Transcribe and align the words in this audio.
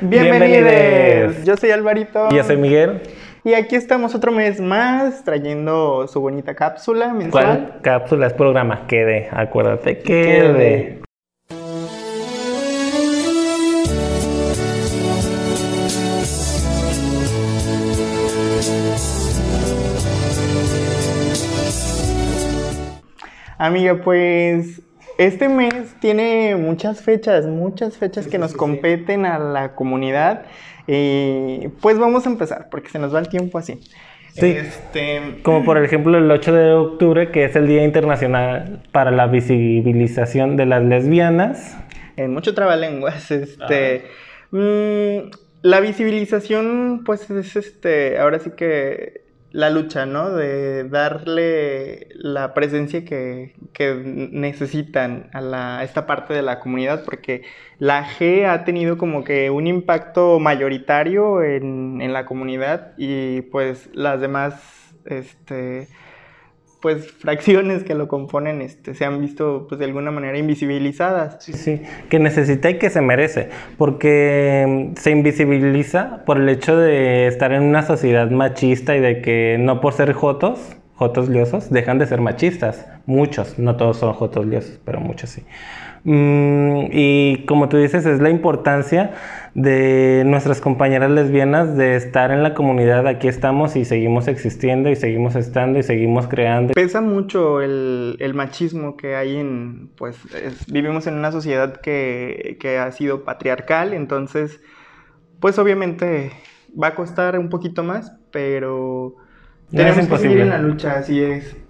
Bienvenidos. 0.00 1.44
Yo 1.44 1.56
soy 1.56 1.70
Alvarito. 1.70 2.26
Y 2.32 2.34
yo 2.34 2.42
soy 2.42 2.56
Miguel. 2.56 3.00
Y 3.44 3.54
aquí 3.54 3.76
estamos 3.76 4.12
otro 4.16 4.32
mes 4.32 4.60
más 4.60 5.22
trayendo 5.22 6.08
su 6.08 6.20
bonita 6.20 6.56
cápsula 6.56 7.14
mensual. 7.14 7.30
¿Cuál 7.30 7.80
cápsula? 7.80 8.26
Es 8.26 8.32
programa. 8.32 8.88
Quede, 8.88 9.28
acuérdate, 9.30 9.98
quede. 9.98 11.00
Amiga, 23.56 23.94
pues 24.02 24.83
este 25.18 25.48
mes 25.48 25.94
tiene 26.00 26.56
muchas 26.56 27.02
fechas, 27.02 27.46
muchas 27.46 27.96
fechas 27.96 28.26
que 28.26 28.38
nos 28.38 28.54
competen 28.54 29.26
a 29.26 29.38
la 29.38 29.74
comunidad. 29.74 30.46
Y 30.86 31.68
pues 31.80 31.98
vamos 31.98 32.26
a 32.26 32.30
empezar, 32.30 32.68
porque 32.70 32.90
se 32.90 32.98
nos 32.98 33.14
va 33.14 33.20
el 33.20 33.28
tiempo 33.28 33.58
así. 33.58 33.80
Sí. 34.32 34.46
Este... 34.46 35.40
Como 35.42 35.64
por 35.64 35.82
ejemplo 35.82 36.18
el 36.18 36.30
8 36.30 36.52
de 36.52 36.72
octubre, 36.72 37.30
que 37.30 37.44
es 37.44 37.54
el 37.56 37.68
Día 37.68 37.84
Internacional 37.84 38.82
para 38.92 39.10
la 39.10 39.26
Visibilización 39.28 40.56
de 40.56 40.66
las 40.66 40.82
Lesbianas. 40.82 41.76
En 42.16 42.32
mucho 42.32 42.54
trabalenguas, 42.54 43.30
este... 43.30 44.06
Mm, 44.50 45.30
la 45.62 45.80
visibilización, 45.80 47.04
pues 47.06 47.30
es 47.30 47.56
este, 47.56 48.18
ahora 48.18 48.38
sí 48.38 48.50
que 48.54 49.23
la 49.54 49.70
lucha, 49.70 50.04
¿no? 50.04 50.30
De 50.32 50.82
darle 50.88 52.08
la 52.16 52.54
presencia 52.54 53.04
que, 53.04 53.54
necesitan 54.32 55.30
a, 55.32 55.40
la, 55.40 55.84
esta 55.84 56.06
parte 56.06 56.34
de 56.34 56.42
la 56.42 56.58
comunidad, 56.58 57.04
porque 57.04 57.42
la 57.78 58.04
G 58.04 58.46
ha 58.46 58.64
tenido 58.64 58.98
como 58.98 59.22
que 59.22 59.50
un 59.50 59.68
impacto 59.68 60.40
mayoritario 60.40 61.40
en, 61.44 62.00
en 62.02 62.12
la 62.12 62.26
comunidad 62.26 62.94
y 62.98 63.42
pues 63.42 63.88
las 63.94 64.20
demás, 64.20 64.92
este, 65.04 65.86
pues 66.84 67.10
fracciones 67.12 67.82
que 67.82 67.94
lo 67.94 68.08
componen 68.08 68.60
este, 68.60 68.92
se 68.92 69.06
han 69.06 69.18
visto 69.18 69.64
pues 69.70 69.78
de 69.78 69.86
alguna 69.86 70.10
manera 70.10 70.36
invisibilizadas. 70.36 71.42
Sí, 71.42 71.54
sí, 71.54 71.80
que 72.10 72.18
necesita 72.18 72.68
y 72.68 72.76
que 72.76 72.90
se 72.90 73.00
merece, 73.00 73.48
porque 73.78 74.92
mm, 74.92 75.00
se 75.00 75.10
invisibiliza 75.10 76.26
por 76.26 76.36
el 76.36 76.46
hecho 76.46 76.76
de 76.76 77.26
estar 77.26 77.52
en 77.52 77.62
una 77.62 77.84
sociedad 77.84 78.30
machista 78.30 78.94
y 78.94 79.00
de 79.00 79.22
que 79.22 79.56
no 79.58 79.80
por 79.80 79.94
ser 79.94 80.12
jotos, 80.12 80.76
jotos 80.94 81.30
liosos, 81.30 81.70
dejan 81.70 81.98
de 81.98 82.06
ser 82.06 82.20
machistas. 82.20 82.86
Muchos, 83.06 83.58
no 83.58 83.76
todos 83.76 83.96
son 83.96 84.12
jotos 84.12 84.44
liosos, 84.44 84.78
pero 84.84 85.00
muchos 85.00 85.30
sí. 85.30 85.42
Mm, 86.04 86.88
y 86.92 87.44
como 87.46 87.70
tú 87.70 87.78
dices, 87.78 88.04
es 88.04 88.20
la 88.20 88.28
importancia 88.28 89.14
de 89.54 90.22
nuestras 90.26 90.60
compañeras 90.60 91.10
lesbianas 91.10 91.76
de 91.76 91.96
estar 91.96 92.30
en 92.30 92.42
la 92.42 92.52
comunidad. 92.52 93.06
Aquí 93.06 93.26
estamos 93.26 93.74
y 93.76 93.86
seguimos 93.86 94.28
existiendo 94.28 94.90
y 94.90 94.96
seguimos 94.96 95.34
estando 95.34 95.78
y 95.78 95.82
seguimos 95.82 96.26
creando. 96.28 96.74
Pesa 96.74 97.00
mucho 97.00 97.62
el, 97.62 98.32
machismo 98.34 98.96
que 98.96 99.16
hay 99.16 99.36
en, 99.36 99.90
pues 99.96 100.18
vivimos 100.66 101.06
en 101.06 101.14
una 101.14 101.32
sociedad 101.32 101.80
que, 101.80 102.58
que 102.60 102.78
ha 102.78 102.92
sido 102.92 103.24
patriarcal, 103.24 103.94
entonces, 103.94 104.60
pues 105.40 105.58
obviamente 105.58 106.32
va 106.80 106.88
a 106.88 106.94
costar 106.94 107.38
un 107.38 107.48
poquito 107.48 107.82
más, 107.82 108.12
pero 108.30 109.16
tenemos 109.70 110.06
que 110.06 110.18
seguir 110.18 110.40
en 110.40 110.50
la 110.50 110.58
lucha, 110.58 110.98
así 110.98 111.22
es. 111.22 111.63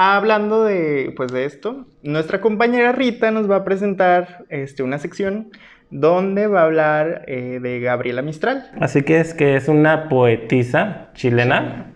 Hablando 0.00 0.62
de, 0.62 1.12
pues, 1.16 1.32
de 1.32 1.44
esto, 1.44 1.84
nuestra 2.04 2.40
compañera 2.40 2.92
Rita 2.92 3.32
nos 3.32 3.50
va 3.50 3.56
a 3.56 3.64
presentar 3.64 4.44
este, 4.48 4.84
una 4.84 5.00
sección 5.00 5.50
donde 5.90 6.46
va 6.46 6.60
a 6.60 6.64
hablar 6.66 7.24
eh, 7.26 7.58
de 7.60 7.80
Gabriela 7.80 8.22
Mistral. 8.22 8.70
Así 8.78 9.02
que 9.02 9.18
es 9.18 9.34
que 9.34 9.56
es 9.56 9.66
una 9.66 10.08
poetisa 10.08 11.08
chilena 11.14 11.94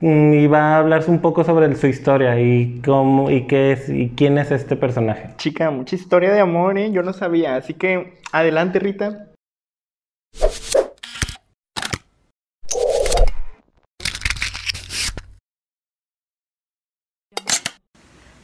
mm, 0.00 0.32
y 0.32 0.46
va 0.46 0.76
a 0.76 0.78
hablar 0.78 1.04
un 1.08 1.20
poco 1.20 1.44
sobre 1.44 1.74
su 1.74 1.88
historia 1.88 2.40
y 2.40 2.80
cómo 2.82 3.30
y 3.30 3.46
qué 3.46 3.72
es 3.72 3.86
y 3.90 4.14
quién 4.16 4.38
es 4.38 4.50
este 4.50 4.74
personaje. 4.74 5.34
Chica, 5.36 5.70
mucha 5.70 5.94
historia 5.94 6.32
de 6.32 6.40
amor, 6.40 6.78
¿eh? 6.78 6.90
yo 6.90 7.02
no 7.02 7.12
sabía, 7.12 7.56
así 7.56 7.74
que 7.74 8.14
adelante 8.32 8.78
Rita. 8.78 9.31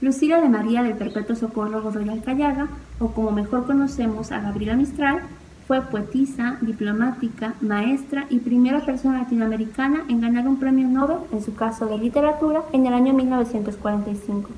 Lucila 0.01 0.41
de 0.41 0.49
María 0.49 0.85
del 0.85 0.95
Perpetuo 0.95 1.35
Socorro 1.35 1.83
Godoy 1.83 2.09
Alcayaga, 2.09 2.69
o 3.01 3.09
como 3.09 3.33
mejor 3.33 3.67
conocemos 3.67 4.31
a 4.31 4.39
Gabriela 4.39 4.77
Mistral, 4.77 5.23
fue 5.67 5.83
poetisa, 5.83 6.57
diplomática, 6.61 7.55
maestra 7.61 8.27
y 8.31 8.39
primera 8.39 8.87
persona 8.87 9.19
latinoamericana 9.19 10.05
en 10.09 10.21
ganar 10.21 10.47
un 10.47 10.61
premio 10.61 10.87
Nobel, 10.87 11.19
en 11.33 11.43
su 11.43 11.55
caso 11.57 11.87
de 11.87 11.99
literatura, 11.99 12.63
en 12.73 12.87
el 12.87 12.95
año 12.95 13.13
1945. 13.13 14.51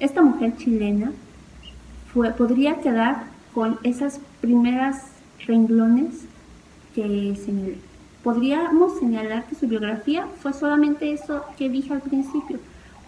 Esta 0.00 0.22
mujer 0.22 0.56
chilena 0.56 1.12
fue, 2.12 2.32
podría 2.32 2.80
quedar 2.80 3.26
con 3.54 3.78
esas 3.84 4.20
primeras 4.40 5.04
renglones 5.46 6.24
que 6.96 7.36
señalé. 7.36 7.78
Podríamos 8.24 8.98
señalar 8.98 9.46
que 9.46 9.54
su 9.54 9.68
biografía 9.68 10.26
fue 10.40 10.52
solamente 10.52 11.12
eso 11.12 11.44
que 11.56 11.68
dije 11.68 11.94
al 11.94 12.00
principio, 12.00 12.58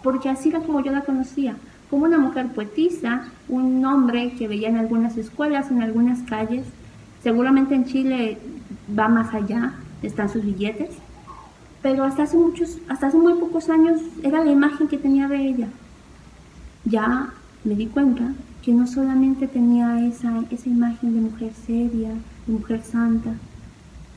porque 0.03 0.28
así 0.28 0.49
era 0.49 0.60
como 0.60 0.81
yo 0.81 0.93
la 0.93 1.03
conocía, 1.03 1.56
como 1.92 2.06
una 2.06 2.16
mujer 2.16 2.47
poetisa, 2.54 3.28
un 3.50 3.84
hombre 3.84 4.32
que 4.38 4.48
veía 4.48 4.70
en 4.70 4.78
algunas 4.78 5.19
escuelas, 5.19 5.70
en 5.70 5.82
algunas 5.82 6.22
calles. 6.22 6.64
Seguramente 7.22 7.75
en 7.75 7.84
Chile 7.84 8.38
va 8.98 9.08
más 9.08 9.34
allá, 9.34 9.75
están 10.02 10.31
sus 10.31 10.42
billetes, 10.42 10.88
pero 11.82 12.04
hasta 12.04 12.22
hace 12.22 12.38
muchos, 12.38 12.78
hasta 12.88 13.08
hace 13.08 13.19
muy 13.19 13.34
pocos 13.34 13.69
años 13.69 14.00
era 14.22 14.42
la 14.42 14.50
imagen 14.50 14.88
que 14.88 14.97
tenía 14.97 15.28
de 15.28 15.47
ella. 15.47 15.69
Ya 16.86 17.34
me 17.62 17.75
di 17.75 17.88
cuenta 17.88 18.32
que 18.62 18.72
no 18.72 18.86
solamente 18.86 19.47
tenía 19.47 20.02
esa, 20.08 20.32
esa 20.50 20.70
imagen 20.70 21.14
de 21.14 21.20
mujer 21.20 21.52
seria, 21.66 22.08
de 22.47 22.52
mujer 22.54 22.82
santa. 22.84 23.34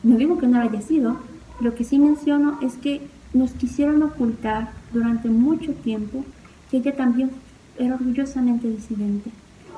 No 0.01 0.15
digo 0.15 0.37
que 0.37 0.47
no 0.47 0.61
haya 0.61 0.81
sido, 0.81 1.17
lo 1.59 1.75
que 1.75 1.83
sí 1.83 1.99
menciono 1.99 2.57
es 2.61 2.75
que 2.75 3.01
nos 3.33 3.51
quisieron 3.51 4.01
ocultar 4.01 4.69
durante 4.93 5.27
mucho 5.27 5.73
tiempo 5.73 6.23
que 6.71 6.77
ella 6.77 6.95
también 6.95 7.31
era 7.77 7.95
orgullosamente 7.95 8.69
disidente. 8.69 9.31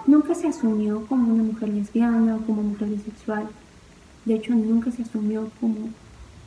Nunca 0.05 0.35
se 0.35 0.47
asumió 0.47 1.05
como 1.07 1.33
una 1.33 1.43
mujer 1.43 1.69
lesbiana 1.69 2.35
o 2.35 2.39
como 2.45 2.63
mujer 2.63 2.89
bisexual. 2.89 3.47
De 4.25 4.35
hecho, 4.35 4.53
nunca 4.53 4.91
se 4.91 5.03
asumió 5.03 5.49
como, 5.59 5.89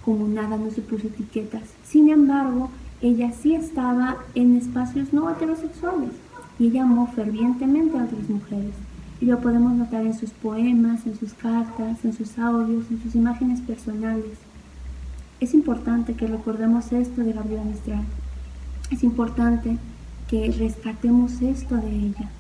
como 0.04 0.28
nada, 0.28 0.56
no 0.56 0.70
se 0.70 0.80
puso 0.80 1.08
etiquetas. 1.08 1.62
Sin 1.84 2.08
embargo, 2.08 2.70
ella 3.02 3.32
sí 3.32 3.54
estaba 3.54 4.18
en 4.34 4.56
espacios 4.56 5.12
no 5.12 5.30
heterosexuales 5.30 6.10
y 6.58 6.66
ella 6.66 6.82
amó 6.82 7.06
fervientemente 7.06 7.98
a 7.98 8.04
otras 8.04 8.28
mujeres. 8.28 8.74
Y 9.20 9.26
lo 9.26 9.40
podemos 9.40 9.72
notar 9.72 10.06
en 10.06 10.14
sus 10.14 10.30
poemas, 10.30 11.06
en 11.06 11.18
sus 11.18 11.34
cartas, 11.34 12.04
en 12.04 12.12
sus 12.12 12.38
audios, 12.38 12.84
en 12.90 13.02
sus 13.02 13.14
imágenes 13.14 13.60
personales. 13.60 14.38
Es 15.40 15.54
importante 15.54 16.14
que 16.14 16.26
recordemos 16.26 16.92
esto 16.92 17.22
de 17.22 17.32
Gabriela 17.32 17.64
Mistral. 17.64 18.04
Es 18.90 19.02
importante 19.02 19.78
que 20.30 20.48
rescatemos 20.52 21.42
esto 21.42 21.76
de 21.76 21.90
ella, 21.90 22.30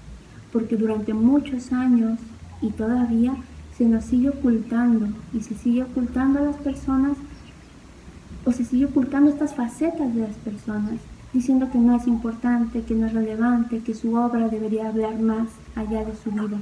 porque 0.52 0.76
durante 0.76 1.12
muchos 1.12 1.72
años 1.72 2.20
y 2.62 2.70
todavía 2.70 3.34
se 3.76 3.84
nos 3.86 4.04
sigue 4.04 4.28
ocultando 4.28 5.08
y 5.34 5.40
se 5.40 5.56
sigue 5.56 5.82
ocultando 5.82 6.38
a 6.38 6.42
las 6.42 6.56
personas 6.56 7.16
o 8.44 8.52
se 8.52 8.64
sigue 8.64 8.84
ocultando 8.84 9.30
estas 9.30 9.54
facetas 9.54 10.14
de 10.14 10.20
las 10.20 10.36
personas, 10.36 11.00
diciendo 11.32 11.68
que 11.72 11.78
no 11.78 11.96
es 11.96 12.06
importante, 12.06 12.82
que 12.82 12.94
no 12.94 13.06
es 13.06 13.12
relevante, 13.12 13.80
que 13.80 13.94
su 13.94 14.14
obra 14.14 14.48
debería 14.48 14.88
hablar 14.88 15.18
más 15.18 15.48
allá 15.74 16.04
de 16.04 16.14
su 16.14 16.30
vida. 16.30 16.58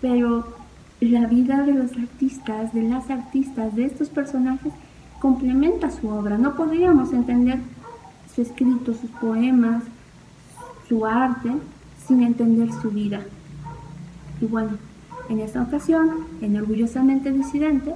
Pero 0.00 0.56
la 1.00 1.26
vida 1.26 1.64
de 1.64 1.74
los 1.74 1.92
artistas, 1.92 2.72
de 2.72 2.82
las 2.82 3.10
artistas, 3.10 3.76
de 3.76 3.84
estos 3.84 4.08
personajes, 4.08 4.72
complementa 5.20 5.90
su 5.90 6.08
obra. 6.08 6.38
No 6.38 6.56
podríamos 6.56 7.12
entender 7.12 7.58
su 8.34 8.42
escrito, 8.42 8.94
sus 8.94 9.10
poemas, 9.10 9.82
su 10.90 11.06
arte 11.06 11.50
sin 12.04 12.24
entender 12.24 12.68
su 12.82 12.90
vida. 12.90 13.20
Y 14.40 14.46
bueno, 14.46 14.76
en 15.28 15.38
esta 15.38 15.62
ocasión, 15.62 16.26
en 16.42 16.56
Orgullosamente 16.56 17.30
Disidente, 17.30 17.94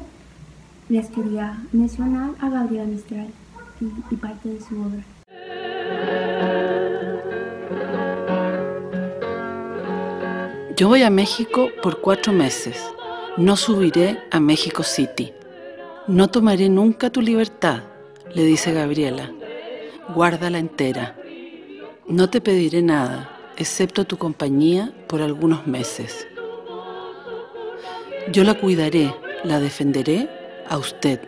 les 0.88 1.08
quería 1.08 1.60
mencionar 1.72 2.30
a 2.40 2.48
Gabriela 2.48 2.84
Mistral 2.84 3.26
y, 3.80 3.86
y 4.14 4.16
parte 4.16 4.48
de 4.48 4.60
su 4.60 4.76
obra. 4.80 5.02
Yo 10.76 10.86
voy 10.86 11.02
a 11.02 11.10
México 11.10 11.70
por 11.82 12.00
cuatro 12.00 12.32
meses. 12.32 12.80
No 13.36 13.56
subiré 13.56 14.20
a 14.30 14.38
México 14.38 14.84
City. 14.84 15.32
No 16.06 16.28
tomaré 16.28 16.68
nunca 16.68 17.10
tu 17.10 17.20
libertad, 17.20 17.82
le 18.32 18.44
dice 18.44 18.72
Gabriela. 18.72 19.32
Guárdala 20.14 20.58
entera. 20.58 21.16
No 22.06 22.28
te 22.28 22.42
pediré 22.42 22.82
nada, 22.82 23.30
excepto 23.56 24.04
tu 24.04 24.18
compañía 24.18 24.92
por 25.08 25.22
algunos 25.22 25.66
meses. 25.66 26.28
Yo 28.30 28.44
la 28.44 28.52
cuidaré, 28.52 29.14
la 29.42 29.58
defenderé 29.58 30.28
a 30.68 30.76
usted. 30.76 31.18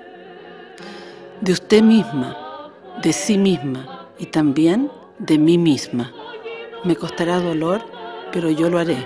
De 1.40 1.52
usted 1.52 1.82
misma, 1.82 2.36
de 3.02 3.14
sí 3.14 3.38
misma 3.38 4.10
y 4.18 4.26
también 4.26 4.90
de 5.18 5.38
mí 5.38 5.56
misma. 5.56 6.12
Me 6.84 6.94
costará 6.94 7.40
dolor, 7.40 7.80
pero 8.30 8.50
yo 8.50 8.68
lo 8.68 8.78
haré. 8.78 8.98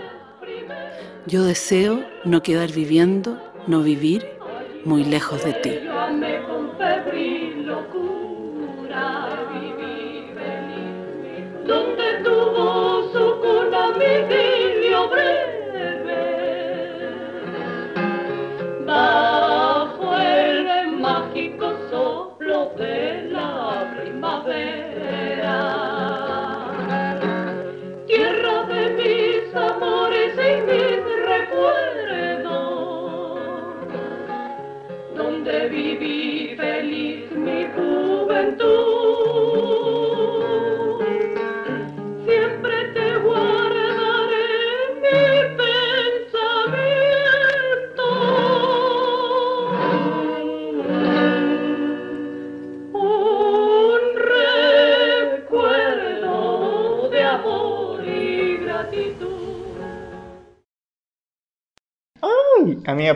Yo 1.27 1.45
deseo 1.45 2.05
no 2.25 2.43
quedar 2.43 2.73
viviendo, 2.73 3.39
no 3.69 3.83
vivir 3.83 4.27
muy 4.85 5.05
lejos 5.05 5.45
de 5.45 5.53
ti. 5.53 5.71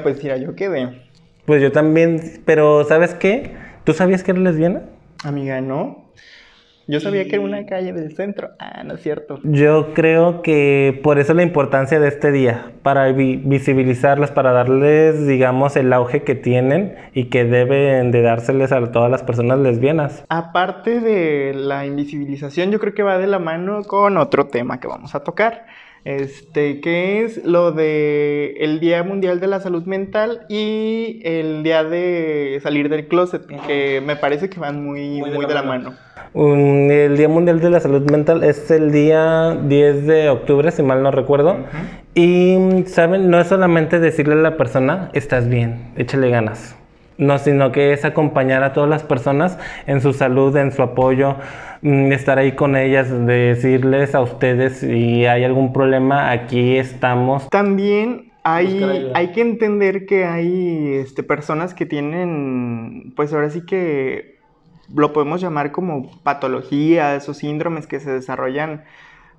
Pues 0.04 0.22
mira, 0.22 0.36
yo 0.36 0.54
quedé. 0.54 1.02
Pues 1.46 1.60
yo 1.60 1.72
también, 1.72 2.20
pero 2.44 2.84
¿sabes 2.84 3.14
qué? 3.14 3.50
¿Tú 3.82 3.92
sabías 3.92 4.22
que 4.22 4.30
era 4.30 4.40
lesbiana? 4.40 4.82
Amiga, 5.24 5.60
¿no? 5.60 6.04
Yo 6.86 7.00
sabía 7.00 7.24
que 7.24 7.36
era 7.36 7.44
una 7.44 7.64
calle 7.64 7.94
del 7.94 8.14
centro. 8.14 8.50
Ah, 8.58 8.82
no 8.84 8.94
es 8.94 9.00
cierto. 9.02 9.40
Yo 9.42 9.94
creo 9.94 10.42
que 10.42 11.00
por 11.02 11.18
eso 11.18 11.32
la 11.32 11.42
importancia 11.42 11.98
de 11.98 12.08
este 12.08 12.30
día, 12.30 12.72
para 12.82 13.10
vi- 13.12 13.36
visibilizarlas, 13.36 14.30
para 14.30 14.52
darles, 14.52 15.26
digamos, 15.26 15.76
el 15.76 15.90
auge 15.94 16.24
que 16.24 16.34
tienen 16.34 16.94
y 17.14 17.30
que 17.30 17.44
deben 17.46 18.10
de 18.10 18.20
dárseles 18.20 18.70
a 18.72 18.92
todas 18.92 19.10
las 19.10 19.22
personas 19.22 19.58
lesbianas. 19.60 20.24
Aparte 20.28 21.00
de 21.00 21.54
la 21.54 21.86
invisibilización, 21.86 22.70
yo 22.70 22.78
creo 22.78 22.92
que 22.92 23.02
va 23.02 23.16
de 23.16 23.28
la 23.28 23.38
mano 23.38 23.82
con 23.84 24.18
otro 24.18 24.48
tema 24.48 24.78
que 24.78 24.86
vamos 24.86 25.14
a 25.14 25.20
tocar. 25.24 25.64
Este, 26.04 26.82
que 26.82 27.24
es 27.24 27.42
lo 27.46 27.72
de 27.72 28.56
el 28.60 28.78
Día 28.78 29.02
Mundial 29.02 29.40
de 29.40 29.46
la 29.46 29.60
Salud 29.60 29.84
Mental 29.84 30.44
y 30.50 31.22
el 31.24 31.62
Día 31.62 31.82
de 31.82 32.60
salir 32.62 32.90
del 32.90 33.08
closet, 33.08 33.46
que 33.66 34.02
me 34.04 34.14
parece 34.14 34.50
que 34.50 34.60
van 34.60 34.84
muy, 34.84 35.22
muy 35.22 35.46
de, 35.46 35.54
la 35.54 35.62
mano. 35.62 35.94
Um, 36.34 36.90
el 36.90 37.16
Día 37.16 37.28
Mundial 37.28 37.58
de 37.60 37.70
la 37.70 37.80
Salud 37.80 38.10
Mental 38.10 38.44
es 38.44 38.70
el 38.70 38.92
día 38.92 39.56
10 39.62 40.06
de 40.06 40.28
octubre, 40.28 40.70
si 40.72 40.82
mal 40.82 41.02
no 41.02 41.10
recuerdo. 41.10 41.56
Y, 42.14 42.84
¿saben? 42.86 43.30
No 43.30 43.40
es 43.40 43.46
solamente 43.46 43.98
decirle 43.98 44.34
a 44.34 44.38
la 44.38 44.58
persona, 44.58 45.08
estás 45.14 45.48
bien, 45.48 45.92
échale 45.96 46.28
ganas. 46.28 46.76
No, 47.16 47.38
sino 47.38 47.70
que 47.70 47.92
es 47.92 48.04
acompañar 48.04 48.64
a 48.64 48.72
todas 48.72 48.90
las 48.90 49.04
personas 49.04 49.58
en 49.86 50.00
su 50.00 50.12
salud, 50.12 50.56
en 50.56 50.72
su 50.72 50.82
apoyo, 50.82 51.36
estar 51.84 52.38
ahí 52.38 52.52
con 52.52 52.76
ellas, 52.76 53.10
decirles 53.26 54.14
a 54.14 54.20
ustedes 54.20 54.78
si 54.78 55.26
hay 55.26 55.44
algún 55.44 55.72
problema, 55.72 56.30
aquí 56.30 56.76
estamos. 56.76 57.48
También 57.50 58.32
hay, 58.42 59.10
hay 59.14 59.32
que 59.32 59.42
entender 59.42 60.06
que 60.06 60.24
hay 60.24 60.94
este, 60.94 61.22
personas 61.22 61.74
que 61.74 61.84
tienen, 61.84 63.12
pues 63.16 63.32
ahora 63.34 63.50
sí 63.50 63.66
que 63.66 64.38
lo 64.94 65.12
podemos 65.12 65.40
llamar 65.40 65.72
como 65.72 66.10
patologías 66.22 67.28
o 67.28 67.34
síndromes 67.34 67.86
que 67.86 68.00
se 68.00 68.10
desarrollan 68.10 68.84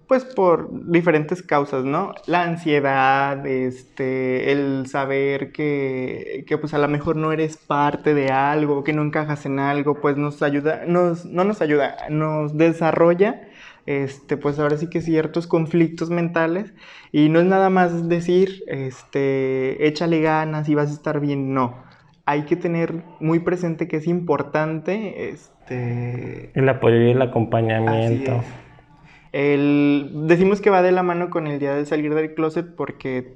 pues 0.08 0.26
por 0.26 0.70
diferentes 0.92 1.42
causas, 1.42 1.84
¿no? 1.86 2.14
La 2.28 2.44
ansiedad, 2.44 3.46
este, 3.46 4.52
el 4.52 4.86
saber 4.88 5.52
que, 5.52 6.44
que 6.48 6.58
pues 6.58 6.74
a 6.74 6.78
lo 6.78 6.88
mejor 6.88 7.16
no 7.16 7.32
eres 7.32 7.58
parte 7.58 8.14
de 8.14 8.30
algo, 8.30 8.84
que 8.84 8.94
no 8.94 9.02
encajas 9.04 9.46
en 9.46 9.60
algo, 9.60 10.02
pues 10.02 10.18
nos 10.18 10.42
ayuda, 10.44 10.84
nos, 10.88 11.26
no 11.26 11.44
nos 11.44 11.62
ayuda, 11.62 11.98
nos 12.10 12.58
desarrolla, 12.58 13.42
este, 13.86 14.38
pues 14.38 14.60
ahora 14.60 14.78
sí 14.78 14.90
que 14.90 15.02
ciertos 15.02 15.48
conflictos 15.48 16.10
mentales 16.10 16.74
y 17.12 17.30
no 17.30 17.40
es 17.40 17.46
nada 17.46 17.70
más 17.70 18.08
decir, 18.10 18.64
este, 18.68 19.88
échale 19.88 20.22
ganas 20.22 20.70
y 20.70 20.76
vas 20.76 20.90
a 20.90 20.94
estar 20.94 21.20
bien, 21.20 21.54
no. 21.54 21.84
Hay 22.26 22.46
que 22.46 22.56
tener 22.56 23.04
muy 23.20 23.40
presente 23.40 23.88
que 23.88 23.98
es 23.98 24.08
importante, 24.08 25.30
este, 25.30 26.52
El 26.54 26.70
apoyo 26.70 26.98
y 27.02 27.12
el 27.12 27.22
Así 27.22 27.30
acompañamiento. 27.30 28.32
es. 28.32 28.65
El- 29.38 30.12
decimos 30.28 30.62
que 30.62 30.70
va 30.70 30.82
de 30.82 30.94
la 30.94 31.04
mano 31.04 31.30
con 31.30 31.46
el 31.48 31.60
día 31.60 31.76
de 31.76 31.86
salir 31.86 32.16
del 32.16 32.34
closet 32.36 32.74
porque, 32.74 33.36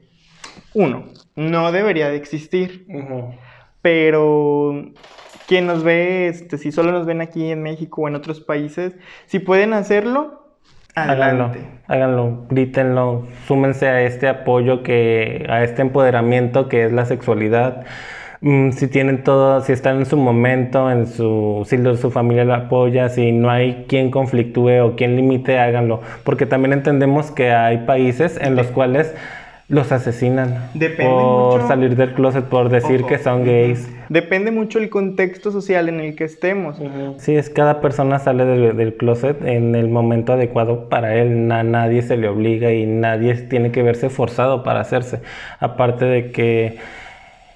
uno, 0.73 1.03
no 1.35 1.73
debería 1.73 2.09
de 2.09 2.15
existir, 2.15 2.85
pero 3.81 4.91
quien 5.47 5.67
nos 5.67 5.83
ve, 5.83 6.27
este, 6.29 6.57
si 6.57 6.71
solo 6.71 6.93
nos 6.93 7.05
ven 7.05 7.19
aquí 7.19 7.51
en 7.51 7.61
México 7.63 8.01
o 8.03 8.07
en 8.07 8.15
otros 8.15 8.39
países, 8.39 8.95
si 9.25 9.39
pueden 9.39 9.73
hacerlo, 9.73 10.55
Háganlo, 10.95 11.23
adelante. 11.45 11.59
háganlo, 11.87 12.45
grítenlo, 12.49 13.27
súmense 13.45 13.87
a 13.89 14.01
este 14.03 14.27
apoyo 14.29 14.83
que, 14.83 15.45
a 15.49 15.63
este 15.63 15.81
empoderamiento 15.81 16.69
que 16.69 16.85
es 16.85 16.93
la 16.93 17.05
sexualidad. 17.05 17.85
Mm, 18.41 18.71
si 18.71 18.87
tienen 18.87 19.23
todo, 19.23 19.59
si 19.61 19.73
están 19.73 19.97
en 19.97 20.05
su 20.05 20.15
momento, 20.15 20.89
en 20.89 21.07
su, 21.07 21.63
si 21.67 21.77
lo- 21.77 21.97
su 21.97 22.09
familia 22.09 22.45
lo 22.45 22.53
apoya, 22.53 23.09
si 23.09 23.33
no 23.33 23.49
hay 23.49 23.85
quien 23.89 24.11
conflictúe 24.11 24.79
o 24.81 24.95
quien 24.95 25.15
limite, 25.17 25.59
háganlo. 25.59 26.01
Porque 26.23 26.45
también 26.45 26.71
entendemos 26.73 27.31
que 27.31 27.51
hay 27.51 27.79
países 27.79 28.39
en 28.41 28.55
los 28.55 28.67
cuales 28.67 29.13
los 29.67 29.91
asesinan 29.91 30.69
Depende 30.73 31.03
por 31.11 31.55
mucho- 31.57 31.67
salir 31.67 31.95
del 31.97 32.13
closet, 32.13 32.45
por 32.45 32.69
decir 32.69 33.01
Ojo. 33.01 33.07
que 33.09 33.17
son 33.19 33.43
gays. 33.43 33.87
Depende 34.07 34.49
mucho 34.51 34.79
el 34.79 34.89
contexto 34.89 35.51
social 35.51 35.89
en 35.89 35.99
el 35.99 36.15
que 36.15 36.23
estemos. 36.23 36.81
Sí, 37.17 37.35
es 37.35 37.49
cada 37.51 37.79
persona 37.81 38.17
sale 38.19 38.45
del, 38.45 38.75
del 38.77 38.95
closet 38.95 39.43
en 39.45 39.75
el 39.75 39.89
momento 39.89 40.33
adecuado 40.33 40.87
para 40.89 41.13
él. 41.15 41.47
Na- 41.47 41.63
nadie 41.63 42.01
se 42.01 42.15
le 42.17 42.27
obliga 42.29 42.71
y 42.71 42.85
nadie 42.87 43.35
tiene 43.35 43.71
que 43.71 43.83
verse 43.83 44.09
forzado 44.09 44.63
para 44.63 44.79
hacerse. 44.79 45.19
Aparte 45.59 46.05
de 46.05 46.31
que 46.31 46.77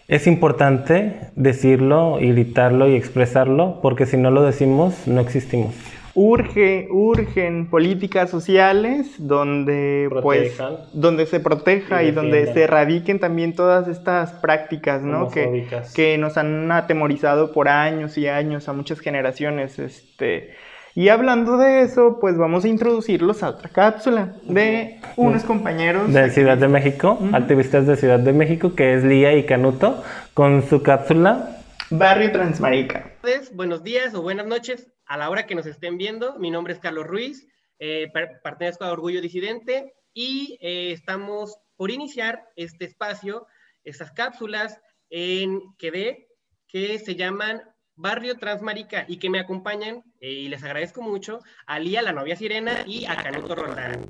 es 0.08 0.28
importante 0.28 1.32
decirlo 1.36 2.20
y 2.20 2.32
gritarlo 2.32 2.88
y 2.90 2.96
expresarlo, 2.96 3.80
porque 3.82 4.06
si 4.06 4.18
no 4.18 4.32
lo 4.32 4.44
decimos, 4.44 5.08
no 5.08 5.22
existimos. 5.22 5.74
Urge, 6.16 6.88
urgen 6.92 7.72
políticas 7.72 8.30
sociales 8.30 9.16
donde 9.18 10.08
pues 10.22 10.56
donde 10.94 11.26
se 11.26 11.40
proteja 11.40 12.04
Y 12.04 12.10
y, 12.10 12.12
donde 12.12 12.54
se 12.54 12.64
erradiquen 12.64 13.20
también 13.20 13.56
todas 13.56 13.88
estas 13.88 14.32
prácticas, 14.34 15.02
¿no? 15.02 15.32
Que, 15.32 15.66
que 15.96 16.20
nos 16.20 16.38
han 16.38 16.72
atemorizado 16.72 17.52
por 17.52 17.68
años 17.68 18.16
y 18.20 18.28
años 18.28 18.70
a 18.70 18.74
muchas 18.74 19.00
generaciones, 19.00 19.80
este 19.80 20.52
y 20.96 21.10
hablando 21.10 21.58
de 21.58 21.82
eso, 21.82 22.20
pues 22.20 22.38
vamos 22.38 22.66
a 22.66 22.68
introducirlos 22.68 23.42
a 23.44 23.50
otra 23.50 23.70
cápsula 23.70 24.36
de 24.44 25.00
unos 25.16 25.44
compañeros 25.44 26.14
De 26.14 26.30
Ciudad 26.30 26.58
de 26.58 26.68
México, 26.68 27.18
activistas 27.34 27.88
de 27.88 27.96
Ciudad 27.96 28.20
de 28.20 28.34
México, 28.34 28.76
que 28.76 28.94
es 28.94 29.04
Lía 29.04 29.36
y 29.36 29.46
Canuto, 29.46 30.04
con 30.34 30.62
su 30.68 30.84
cápsula 30.84 31.58
Barrio 31.90 32.32
Transmarica. 32.32 33.12
buenos 33.54 33.84
días 33.84 34.14
o 34.16 34.22
buenas 34.22 34.46
noches 34.46 34.88
a 35.06 35.18
la 35.18 35.30
hora 35.30 35.46
que 35.46 35.56
nos 35.56 35.66
estén 35.66 35.98
viendo. 35.98 36.38
Mi 36.40 36.52
nombre 36.52 36.74
es 36.74 36.80
Carlos 36.80 37.06
Ruiz, 37.08 37.48
eh, 37.80 38.10
per- 38.14 38.40
pertenezco 38.44 38.84
a 38.86 38.92
Orgullo 38.92 39.22
Disidente 39.22 39.94
y 40.14 40.58
eh, 40.62 40.92
estamos 40.92 41.58
por 41.76 41.90
iniciar 41.92 42.44
este 42.56 42.86
espacio, 42.86 43.48
estas 43.84 44.12
cápsulas 44.12 44.80
en 45.10 45.60
QD 45.80 46.26
que 46.68 47.00
se 47.00 47.16
llaman 47.16 47.62
Barrio 47.96 48.38
Transmarica 48.38 49.06
y 49.08 49.18
que 49.18 49.30
me 49.30 49.40
acompañan, 49.40 50.02
y 50.30 50.48
les 50.48 50.64
agradezco 50.64 51.02
mucho, 51.02 51.42
a 51.66 51.80
Lía, 51.80 52.02
la 52.02 52.14
novia 52.14 52.36
Sirena, 52.36 52.84
y 52.88 53.06
a 53.06 53.16
Canuto 53.22 53.56
Roldán. 53.56 54.10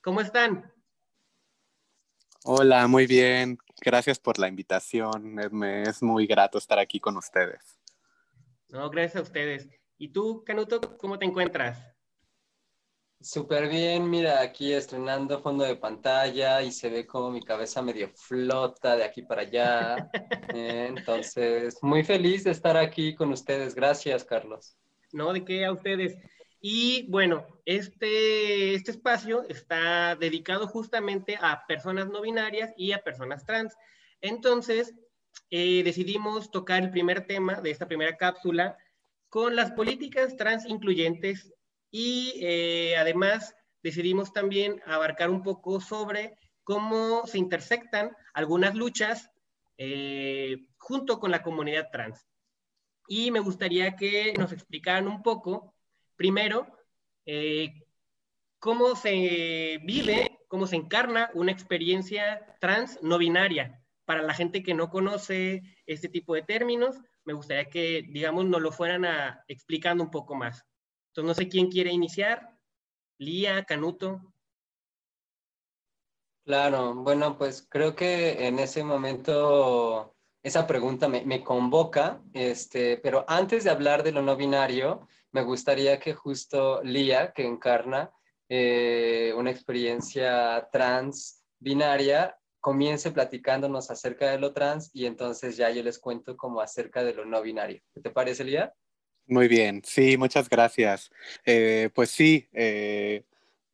¿Cómo 0.00 0.20
están? 0.20 0.72
Hola, 2.44 2.86
muy 2.86 3.08
bien. 3.08 3.58
Gracias 3.80 4.20
por 4.20 4.38
la 4.38 4.46
invitación. 4.46 5.34
Me 5.50 5.82
es 5.82 6.02
muy 6.02 6.26
grato 6.28 6.58
estar 6.58 6.78
aquí 6.78 7.00
con 7.00 7.16
ustedes. 7.16 7.80
No, 8.68 8.88
gracias 8.88 9.16
a 9.16 9.22
ustedes. 9.22 9.68
¿Y 9.98 10.12
tú, 10.12 10.44
Canuto, 10.44 10.96
cómo 10.98 11.18
te 11.18 11.24
encuentras? 11.24 11.95
Súper 13.20 13.68
bien, 13.68 14.08
mira, 14.08 14.40
aquí 14.40 14.72
estrenando 14.72 15.40
fondo 15.40 15.64
de 15.64 15.76
pantalla 15.76 16.62
y 16.62 16.70
se 16.70 16.90
ve 16.90 17.06
como 17.06 17.30
mi 17.30 17.42
cabeza 17.42 17.80
medio 17.80 18.10
flota 18.14 18.94
de 18.96 19.04
aquí 19.04 19.22
para 19.22 19.42
allá. 19.42 20.10
Eh, 20.54 20.86
entonces, 20.88 21.76
muy 21.82 22.02
feliz 22.04 22.44
de 22.44 22.52
estar 22.52 22.76
aquí 22.76 23.14
con 23.14 23.30
ustedes. 23.32 23.74
Gracias, 23.74 24.24
Carlos. 24.24 24.76
No, 25.12 25.32
de 25.32 25.44
qué 25.44 25.64
a 25.66 25.72
ustedes. 25.72 26.16
Y 26.60 27.06
bueno, 27.10 27.46
este, 27.64 28.74
este 28.74 28.92
espacio 28.92 29.44
está 29.48 30.16
dedicado 30.16 30.66
justamente 30.66 31.36
a 31.40 31.66
personas 31.66 32.08
no 32.08 32.22
binarias 32.22 32.72
y 32.76 32.92
a 32.92 33.02
personas 33.02 33.44
trans. 33.44 33.76
Entonces, 34.20 34.94
eh, 35.50 35.82
decidimos 35.84 36.50
tocar 36.50 36.82
el 36.82 36.90
primer 36.90 37.26
tema 37.26 37.60
de 37.60 37.70
esta 37.70 37.86
primera 37.86 38.16
cápsula 38.16 38.78
con 39.28 39.56
las 39.56 39.72
políticas 39.72 40.36
trans 40.36 40.64
incluyentes 40.64 41.52
y 41.90 42.40
eh, 42.42 42.96
además 42.96 43.54
decidimos 43.82 44.32
también 44.32 44.82
abarcar 44.86 45.30
un 45.30 45.42
poco 45.42 45.80
sobre 45.80 46.36
cómo 46.64 47.26
se 47.26 47.38
intersectan 47.38 48.16
algunas 48.34 48.74
luchas 48.74 49.30
eh, 49.78 50.66
junto 50.78 51.20
con 51.20 51.30
la 51.30 51.42
comunidad 51.42 51.90
trans. 51.92 52.26
Y 53.08 53.30
me 53.30 53.40
gustaría 53.40 53.94
que 53.94 54.34
nos 54.36 54.52
explicaran 54.52 55.06
un 55.06 55.22
poco, 55.22 55.74
primero, 56.16 56.66
eh, 57.24 57.72
cómo 58.58 58.96
se 58.96 59.78
vive, 59.84 60.40
cómo 60.48 60.66
se 60.66 60.76
encarna 60.76 61.30
una 61.34 61.52
experiencia 61.52 62.56
trans 62.60 62.98
no 63.02 63.18
binaria. 63.18 63.80
Para 64.04 64.22
la 64.22 64.34
gente 64.34 64.62
que 64.62 64.74
no 64.74 64.90
conoce 64.90 65.62
este 65.86 66.08
tipo 66.08 66.34
de 66.34 66.42
términos, 66.42 66.96
me 67.24 67.32
gustaría 67.32 67.68
que, 67.68 68.04
digamos, 68.08 68.44
nos 68.46 68.60
lo 68.60 68.72
fueran 68.72 69.04
explicando 69.48 70.02
un 70.02 70.10
poco 70.10 70.34
más. 70.34 70.64
Entonces, 71.16 71.28
no 71.28 71.42
sé 71.42 71.48
quién 71.48 71.70
quiere 71.70 71.90
iniciar. 71.90 72.58
Lía, 73.16 73.64
Canuto. 73.64 74.20
Claro, 76.44 76.94
bueno, 76.94 77.38
pues 77.38 77.66
creo 77.70 77.96
que 77.96 78.46
en 78.46 78.58
ese 78.58 78.84
momento 78.84 80.14
esa 80.42 80.66
pregunta 80.66 81.08
me, 81.08 81.42
convoca, 81.42 82.20
este, 82.34 82.98
pero 82.98 83.24
antes 83.28 83.64
de 83.64 83.70
hablar 83.70 84.02
de 84.02 84.12
lo 84.12 84.20
no 84.20 84.36
binario, 84.36 85.08
me 85.32 85.42
gustaría 85.42 85.98
que 85.98 86.12
justo 86.12 86.82
Lía, 86.82 87.32
que 87.32 87.46
encarna 87.46 88.12
eh, 88.50 89.32
una 89.38 89.50
experiencia 89.50 90.68
trans 90.70 91.42
binaria, 91.58 92.36
comience 92.60 93.10
platicándonos 93.10 93.90
acerca 93.90 94.30
de 94.30 94.38
lo 94.38 94.52
trans 94.52 94.90
y 94.92 95.06
entonces 95.06 95.56
ya 95.56 95.70
yo 95.70 95.82
les 95.82 95.98
cuento 95.98 96.36
como 96.36 96.60
acerca 96.60 97.02
de 97.02 97.14
lo 97.14 97.24
no 97.24 97.40
binario. 97.40 97.80
¿Qué 97.94 98.02
te 98.02 98.10
parece, 98.10 98.44
Lía? 98.44 98.74
Muy 99.28 99.48
bien, 99.48 99.82
sí, 99.84 100.16
muchas 100.16 100.48
gracias. 100.48 101.10
Eh, 101.44 101.90
pues 101.94 102.10
sí, 102.10 102.48
eh, 102.52 103.24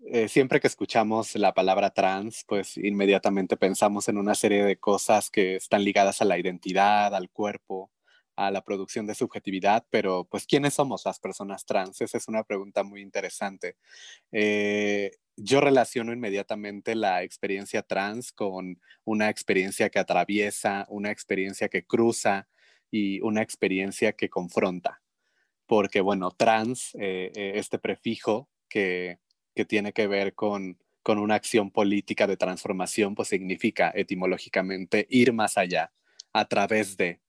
eh, 0.07 0.27
siempre 0.29 0.61
que 0.61 0.67
escuchamos 0.67 1.35
la 1.35 1.53
palabra 1.53 1.91
trans, 1.91 2.45
pues 2.49 2.79
inmediatamente 2.79 3.59
pensamos 3.59 4.09
en 4.09 4.17
una 4.17 4.35
serie 4.35 4.65
de 4.65 4.79
cosas 4.79 5.31
que 5.31 5.57
están 5.57 5.85
ligadas 5.85 6.23
a 6.23 6.25
la 6.25 6.39
identidad, 6.39 7.15
al 7.15 7.29
cuerpo, 7.31 7.91
a 8.35 8.51
la 8.51 8.63
producción 8.65 9.07
de 9.07 9.15
subjetividad, 9.15 9.85
pero 9.91 10.25
pues 10.25 10.47
¿quiénes 10.47 10.73
somos 10.75 11.03
las 11.05 11.19
personas 11.21 11.67
trans? 11.67 12.01
Esa 12.01 12.17
es 12.17 12.29
una 12.29 12.45
pregunta 12.45 12.83
muy 12.83 13.03
interesante. 13.03 13.77
yo 15.37 15.61
relaciono 15.61 16.13
inmediatamente 16.13 16.95
la 16.95 17.23
experiencia 17.23 17.83
trans 17.83 18.33
con 18.33 18.81
una 19.05 19.29
experiencia 19.31 19.91
que 19.91 19.99
atraviesa, 19.99 20.87
una 20.89 21.11
experiencia 21.11 21.69
que 21.69 21.85
cruza 21.85 22.49
y 22.91 23.21
una 23.23 23.43
experiencia 23.43 24.13
que 24.13 24.29
confronta 24.31 25.02
porque, 25.73 26.03
bueno, 26.03 26.31
trans, 26.33 26.95
eh, 26.97 27.33
eh, 27.35 27.53
este 27.55 27.79
prefijo 27.79 28.51
que, 28.69 29.21
tiene 29.67 29.95
que 29.95 30.07
ver 30.07 30.35
con, 30.35 30.79
una 31.07 31.35
acción 31.35 31.71
política 31.71 32.27
de 32.27 32.37
transformación, 32.37 33.15
pues 33.15 33.29
significa 33.29 33.91
etimológicamente 33.95 35.07
ir 35.09 35.33
más 35.33 35.57
allá, 35.57 35.91
a 36.35 36.45
través 36.45 36.99
de, 36.99 37.23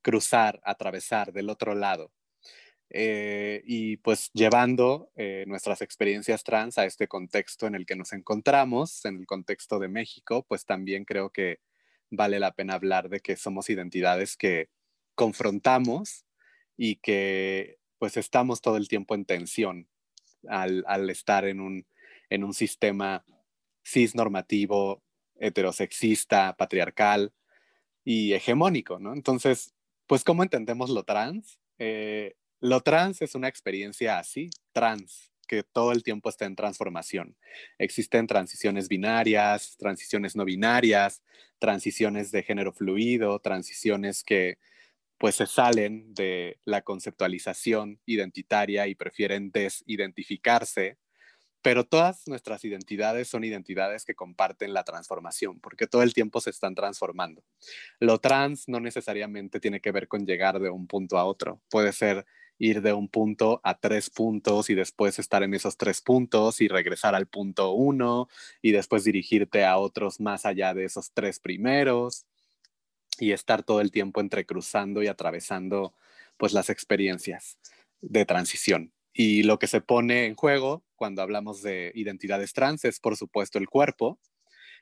cruzar, 0.00 0.62
atravesar 0.64 1.34
del 1.34 1.50
otro 1.50 1.74
lado. 1.74 2.10
Eh, 2.88 3.60
y 3.66 3.98
pues 3.98 4.30
llevando 4.32 5.12
nuestras 5.44 5.82
experiencias 5.82 6.42
trans 6.42 6.78
a 6.78 6.86
este 6.86 7.06
contexto 7.06 7.66
en 7.66 7.74
el 7.74 7.84
que 7.84 7.96
nos 7.96 8.14
encontramos, 8.14 9.04
en 9.04 9.18
el 9.18 9.26
contexto 9.26 9.78
de 9.78 9.88
México, 9.88 10.46
pues 10.48 10.64
también 10.64 11.04
creo 11.04 11.28
que 11.28 11.58
vale 12.08 12.40
la 12.40 12.54
pena 12.54 12.76
hablar 12.76 13.10
de 13.10 13.20
que 13.20 13.36
somos 13.36 13.68
identidades 13.68 14.38
que 14.38 14.70
confrontamos 15.14 16.24
y 16.78 16.96
que 16.96 17.79
pues 18.00 18.16
estamos 18.16 18.62
todo 18.62 18.78
el 18.78 18.88
tiempo 18.88 19.14
en 19.14 19.26
tensión 19.26 19.86
al, 20.48 21.10
estar 21.10 21.44
en 21.44 21.60
un, 21.60 21.86
en 22.30 22.44
un 22.44 22.54
sistema 22.54 23.26
cisnormativo, 23.84 25.02
heterosexista, 25.38 26.56
patriarcal 26.56 27.34
y 28.02 28.32
hegemónico, 28.32 28.98
¿no? 28.98 29.12
Entonces, 29.12 29.74
pues, 30.06 30.24
¿cómo 30.24 30.42
entendemos 30.42 30.88
lo 30.88 31.04
trans? 31.04 31.60
Eh, 31.78 32.36
lo 32.60 32.80
trans 32.80 33.20
es 33.20 33.34
una 33.34 33.48
experiencia 33.48 34.18
así, 34.18 34.48
trans, 34.72 35.30
que 35.46 35.62
todo 35.62 35.92
el 35.92 36.02
tiempo 36.02 36.30
está 36.30 36.46
en 36.46 36.56
transformación. 36.56 37.36
Existen 37.78 38.26
transiciones 38.26 38.88
binarias, 38.88 39.76
transiciones 39.76 40.36
no 40.36 40.46
binarias, 40.46 41.22
transiciones 41.58 42.30
de 42.30 42.42
género 42.42 42.72
fluido, 42.72 43.38
transiciones 43.40 44.24
que 44.24 44.56
pues 45.20 45.34
se 45.34 45.46
salen 45.46 46.14
de 46.14 46.58
la 46.64 46.80
conceptualización 46.80 48.00
identitaria 48.06 48.86
y 48.86 48.94
prefieren 48.94 49.52
desidentificarse, 49.52 50.96
pero 51.60 51.84
todas 51.84 52.26
nuestras 52.26 52.64
identidades 52.64 53.28
son 53.28 53.44
identidades 53.44 54.06
que 54.06 54.14
comparten 54.14 54.72
la 54.72 54.82
transformación, 54.82 55.60
porque 55.60 55.86
todo 55.86 56.02
el 56.02 56.14
tiempo 56.14 56.40
se 56.40 56.48
están 56.48 56.74
transformando. 56.74 57.44
Lo 57.98 58.18
trans 58.18 58.66
no 58.66 58.80
necesariamente 58.80 59.60
tiene 59.60 59.82
que 59.82 59.92
ver 59.92 60.08
con 60.08 60.24
llegar 60.24 60.58
de 60.58 60.70
un 60.70 60.86
punto 60.86 61.18
a 61.18 61.26
otro, 61.26 61.60
puede 61.68 61.92
ser 61.92 62.24
ir 62.56 62.80
de 62.80 62.94
un 62.94 63.08
punto 63.08 63.60
a 63.62 63.78
tres 63.78 64.08
puntos 64.08 64.70
y 64.70 64.74
después 64.74 65.18
estar 65.18 65.42
en 65.42 65.52
esos 65.52 65.76
tres 65.76 66.00
puntos 66.00 66.62
y 66.62 66.68
regresar 66.68 67.14
al 67.14 67.26
punto 67.26 67.72
uno 67.72 68.28
y 68.62 68.72
después 68.72 69.04
dirigirte 69.04 69.66
a 69.66 69.76
otros 69.76 70.18
más 70.18 70.46
allá 70.46 70.72
de 70.72 70.84
esos 70.84 71.12
tres 71.12 71.40
primeros 71.40 72.24
y 73.20 73.32
estar 73.32 73.62
todo 73.62 73.80
el 73.80 73.90
tiempo 73.90 74.20
entrecruzando 74.20 75.02
y 75.02 75.06
atravesando 75.06 75.94
pues 76.36 76.52
las 76.52 76.70
experiencias 76.70 77.58
de 78.00 78.24
transición. 78.24 78.92
Y 79.12 79.42
lo 79.42 79.58
que 79.58 79.66
se 79.66 79.80
pone 79.80 80.26
en 80.26 80.34
juego 80.34 80.84
cuando 80.96 81.22
hablamos 81.22 81.62
de 81.62 81.92
identidades 81.94 82.52
trans 82.52 82.84
es 82.84 83.00
por 83.00 83.16
supuesto 83.16 83.58
el 83.58 83.68
cuerpo 83.68 84.18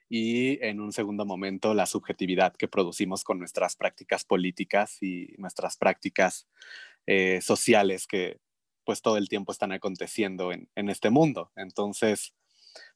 y 0.07 0.63
en 0.65 0.79
un 0.79 0.91
segundo 0.91 1.25
momento 1.25 1.73
la 1.73 1.85
subjetividad 1.85 2.55
que 2.55 2.67
producimos 2.67 3.23
con 3.23 3.39
nuestras 3.39 3.75
prácticas 3.75 4.25
políticas 4.25 5.01
y 5.01 5.35
nuestras 5.37 5.77
prácticas 5.77 6.47
eh, 7.05 7.41
sociales 7.41 8.07
que 8.07 8.39
pues 8.85 9.01
todo 9.01 9.17
el 9.17 9.29
tiempo 9.29 9.51
están 9.51 9.71
aconteciendo 9.71 10.51
en, 10.51 10.67
en 10.75 10.89
este 10.89 11.11
mundo. 11.11 11.51
Entonces, 11.55 12.33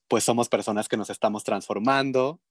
pues 0.08 0.24
somos 0.24 0.50
personas 0.50 0.88
que 0.88 0.98
nos 0.98 1.12
estamos 1.12 1.44
transformando 1.44 2.42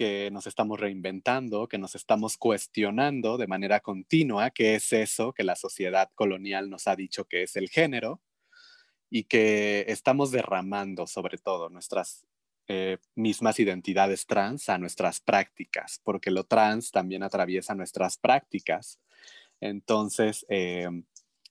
que 0.00 0.30
nos 0.30 0.46
estamos 0.46 0.80
reinventando, 0.80 1.68
que 1.68 1.76
nos 1.76 1.94
estamos 1.94 2.38
cuestionando 2.38 3.36
de 3.36 3.46
manera 3.46 3.80
continua 3.80 4.48
qué 4.48 4.76
es 4.76 4.94
eso 4.94 5.34
que 5.34 5.44
la 5.44 5.56
sociedad 5.56 6.08
colonial 6.14 6.70
nos 6.70 6.88
ha 6.88 6.96
dicho 6.96 7.26
que 7.26 7.42
es 7.42 7.54
el 7.54 7.68
género 7.68 8.22
y 9.10 9.24
que 9.24 9.84
estamos 9.88 10.30
derramando 10.30 11.06
sobre 11.06 11.36
todo 11.36 11.68
nuestras 11.68 12.26
eh, 12.66 12.96
mismas 13.14 13.60
identidades 13.60 14.24
trans 14.24 14.70
a 14.70 14.78
nuestras 14.78 15.20
prácticas, 15.20 16.00
porque 16.02 16.30
lo 16.30 16.44
trans 16.44 16.92
también 16.92 17.22
atraviesa 17.22 17.74
nuestras 17.74 18.16
prácticas. 18.16 18.98
Entonces, 19.60 20.46
eh, 20.48 20.88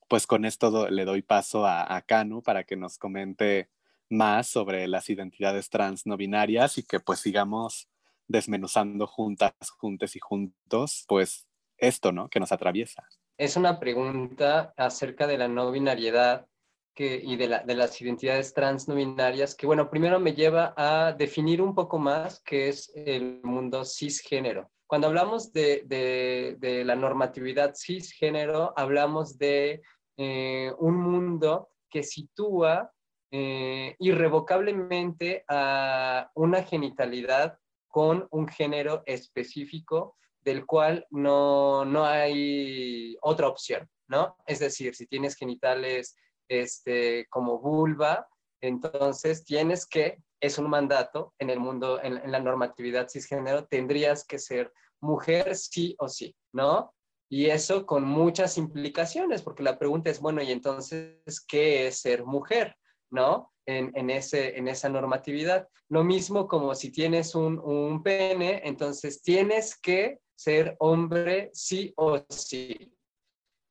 pues 0.08 0.26
con 0.26 0.44
esto 0.44 0.90
le 0.90 1.06
doy 1.06 1.22
paso 1.22 1.68
a, 1.68 1.96
a 1.96 2.02
Kanu 2.02 2.42
para 2.42 2.64
que 2.64 2.76
nos 2.76 2.98
comente 2.98 3.70
más 4.10 4.48
sobre 4.48 4.88
las 4.88 5.08
identidades 5.12 5.70
trans 5.70 6.08
no 6.08 6.18
binarias 6.18 6.80
y 6.80 6.84
que 6.84 7.00
pues 7.00 7.20
sigamos 7.20 7.88
desmenuzando 8.30 9.08
juntas, 9.08 9.54
juntes 9.78 10.16
y 10.16 10.20
juntos, 10.20 11.04
pues 11.10 11.48
esto, 11.78 12.14
¿no? 12.14 12.30
Que 12.30 12.40
nos 12.40 12.54
atraviesa. 12.54 13.04
Es 13.38 13.58
una 13.58 13.80
pregunta 13.80 14.74
acerca 14.78 15.28
de 15.28 15.38
la 15.38 15.50
no 15.50 15.72
binariedad 15.72 16.46
y 16.96 17.38
de, 17.38 17.48
la, 17.48 17.60
de, 17.60 17.76
las 17.76 18.02
identidades 18.02 18.54
trans 18.54 18.90
no 18.90 18.96
binarias, 18.96 19.56
que 19.56 19.66
bueno, 19.66 19.90
primero 19.90 20.20
me 20.20 20.34
lleva 20.34 20.74
a 20.76 21.14
definir 21.14 21.62
un 21.62 21.74
poco 21.74 21.98
más 21.98 22.42
qué 22.42 22.68
es 22.68 22.92
el 22.94 23.40
mundo 23.42 23.86
cisgénero. 23.86 24.70
Cuando 24.86 25.08
hablamos 25.08 25.54
de 25.54 26.84
la 26.86 26.96
normatividad 26.96 27.74
cisgénero, 27.74 28.74
hablamos 28.76 29.38
de 29.38 29.82
eh, 30.22 30.74
un 30.80 30.98
mundo 30.98 31.70
que 31.90 32.04
sitúa 32.04 32.92
eh, 33.32 33.96
irrevocablemente 34.00 35.46
a 35.48 36.30
una 36.36 36.62
genitalidad 36.64 37.58
con 37.90 38.28
un 38.32 38.48
género 38.48 39.04
específico 39.06 40.16
del 40.42 40.66
cual 40.66 41.06
no, 41.10 41.84
no 41.86 42.06
hay 42.06 43.18
otra 43.22 43.48
opción, 43.48 43.90
¿no? 44.08 44.38
Es 44.48 44.60
decir, 44.60 44.96
si 44.96 45.06
tienes 45.06 45.36
genitales 45.36 46.16
este, 46.48 47.28
como 47.30 47.60
vulva, 47.60 48.28
Entonces, 48.62 49.46
tienes 49.46 49.86
que, 49.86 50.22
es 50.42 50.58
un 50.58 50.70
mandato 50.70 51.34
en 51.40 51.50
el 51.50 51.60
mundo, 51.60 52.02
en, 52.02 52.18
en 52.18 52.32
la 52.32 52.40
normatividad 52.40 53.08
cisgénero, 53.10 53.66
tendrías 53.68 54.26
que 54.26 54.40
ser 54.40 54.72
mujer 55.02 55.56
sí 55.56 55.96
o 56.00 56.10
sí, 56.10 56.36
¿no? 56.54 56.94
Y 57.30 57.48
eso 57.52 57.86
con 57.86 58.04
muchas 58.04 58.58
implicaciones, 58.58 59.44
porque 59.44 59.64
la 59.64 59.78
pregunta 59.78 60.10
es, 60.10 60.20
bueno, 60.20 60.42
¿y 60.42 60.52
entonces 60.52 61.46
qué 61.48 61.88
es 61.88 62.02
ser 62.02 62.26
mujer? 62.26 62.76
¿No? 63.12 63.52
En, 63.66 64.10
ese, 64.10 64.58
en 64.58 64.68
esa 64.68 64.90
normatividad. 64.90 65.68
Lo 65.90 66.04
mismo 66.04 66.48
como 66.48 66.74
si 66.74 66.92
tienes 66.92 67.36
un, 67.36 67.60
un 67.60 68.02
pene, 68.02 68.62
entonces 68.66 69.22
tienes 69.22 69.80
que 69.80 70.18
ser 70.36 70.76
hombre 70.80 71.52
sí 71.54 71.94
o 71.96 72.18
sí. 72.30 72.92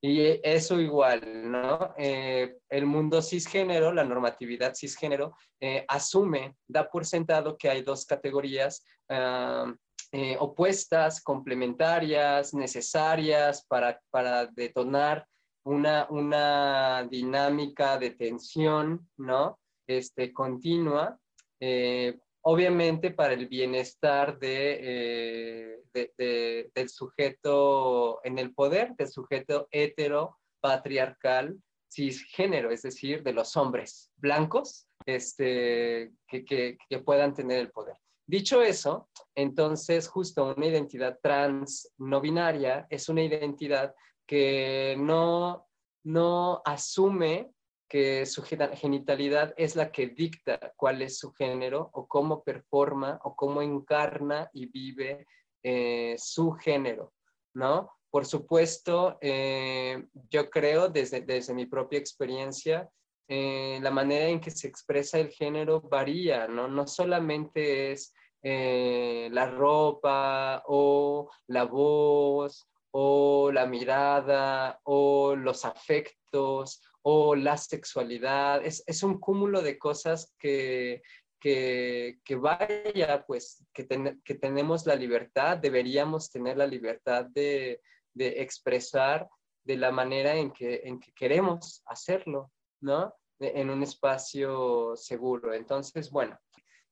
Y 0.01 0.39
eso 0.49 0.81
igual, 0.81 1.51
¿no? 1.51 1.93
Eh, 1.99 2.59
el 2.69 2.87
mundo 2.87 3.21
cisgénero, 3.21 3.93
la 3.93 4.05
normatividad 4.05 4.75
cisgénero, 4.77 5.35
eh, 5.61 5.85
asume, 5.89 6.55
da 6.69 6.89
por 6.89 7.05
sentado 7.05 7.57
que 7.57 7.69
hay 7.69 7.83
dos 7.83 8.07
categorías 8.07 8.85
ah, 9.09 9.75
eh, 10.13 10.37
opuestas, 10.39 11.21
complementarias, 11.21 12.55
necesarias 12.55 13.67
para, 13.67 14.01
para 14.11 14.47
detonar 14.47 15.27
una, 15.65 16.07
una 16.11 17.07
dinámica 17.11 17.99
de 17.99 18.11
tensión, 18.11 19.09
¿no? 19.17 19.59
Este, 19.87 20.33
continua, 20.33 21.19
eh, 21.61 22.19
obviamente 22.43 23.11
para 23.11 23.35
el 23.35 23.47
bienestar 23.49 24.39
de, 24.39 25.79
eh, 25.93 26.71
del 26.75 26.89
sujeto 26.89 28.21
en 28.25 28.39
el 28.39 28.55
poder, 28.55 28.95
del 28.97 29.09
sujeto 29.09 29.69
hetero, 29.71 30.39
patriarcal, 30.61 31.57
cisgénero, 31.91 32.71
es 32.71 32.83
decir, 32.83 33.23
de 33.23 33.33
los 33.33 33.57
hombres 33.57 34.11
blancos 34.17 34.87
este, 35.07 36.13
que, 36.27 36.45
que, 36.45 36.77
que 36.89 36.99
puedan 36.99 37.35
tener 37.35 37.59
el 37.61 37.71
poder. 37.71 37.97
Dicho 38.27 38.63
eso, 38.63 39.09
entonces 39.35 40.07
justo 40.07 40.55
una 40.55 40.67
identidad 40.67 41.19
trans 41.23 41.91
no 41.97 42.21
binaria 42.21 42.87
es 42.91 43.09
una 43.09 43.23
identidad 43.23 43.95
que 44.29 44.95
no, 44.99 45.67
no 46.05 46.61
asume 46.65 47.51
que 47.89 48.27
su 48.27 48.43
genitalidad 48.43 49.55
es 49.57 49.75
la 49.75 49.91
que 49.91 50.09
dicta 50.09 50.75
cuál 50.77 51.01
es 51.01 51.19
su 51.19 51.33
género 51.33 51.89
o 51.95 52.07
cómo 52.07 52.45
performa 52.45 53.19
o 53.25 53.35
cómo 53.35 53.63
encarna 53.63 54.51
y 54.53 54.67
vive 54.67 55.27
eh, 55.63 56.15
su 56.19 56.53
género, 56.53 57.15
¿no? 57.55 57.91
Por 58.11 58.27
supuesto, 58.27 59.17
eh, 59.23 60.07
yo 60.31 60.51
creo 60.51 60.89
desde, 60.89 61.23
desde 61.23 61.55
mi 61.55 61.65
propia 61.65 61.99
experiencia 61.99 62.89
eh, 63.27 63.79
la 63.83 63.91
manera 63.91 64.27
en 64.27 64.41
que 64.41 64.51
se 64.51 64.69
expresa 64.69 65.19
el 65.19 65.31
género 65.31 65.81
varía, 65.81 66.47
¿no? 66.47 66.69
No 66.69 66.87
solamente 66.87 67.93
es 67.93 68.13
la 68.43 69.51
ropa 69.51 70.63
o 70.67 71.29
la 71.49 71.65
voz 71.65 72.69
o 73.01 73.53
la 73.53 73.65
mirada 73.65 74.81
o 74.83 75.37
los 75.37 75.65
afectos 75.65 76.83
o 77.03 77.37
la 77.37 77.57
sexualidad. 77.57 78.65
Es, 78.67 78.83
es 78.87 79.05
un 79.05 79.21
cúmulo 79.21 79.63
de 79.63 79.79
cosas 79.79 80.35
que, 80.37 81.03
que, 81.39 82.19
que 82.25 82.35
vaya, 82.35 83.25
pues, 83.25 83.65
que, 83.73 83.87
que 84.25 84.35
tenemos 84.35 84.85
la 84.85 84.97
libertad, 84.97 85.59
deberíamos 85.59 86.31
tener 86.31 86.57
la 86.57 86.67
libertad 86.67 87.27
de, 87.27 87.81
de 88.15 88.43
expresar 88.43 89.29
de 89.63 89.77
la 89.77 89.93
manera 89.93 90.35
en 90.35 90.51
que, 90.51 90.81
en 90.83 90.99
que 90.99 91.13
queremos 91.13 91.83
hacerlo. 91.87 92.51
¿no? 92.81 93.15
En 93.39 93.71
un 93.71 93.83
espacio 93.85 94.97
seguro. 94.97 95.55
Entonces, 95.55 96.11
bueno, 96.11 96.37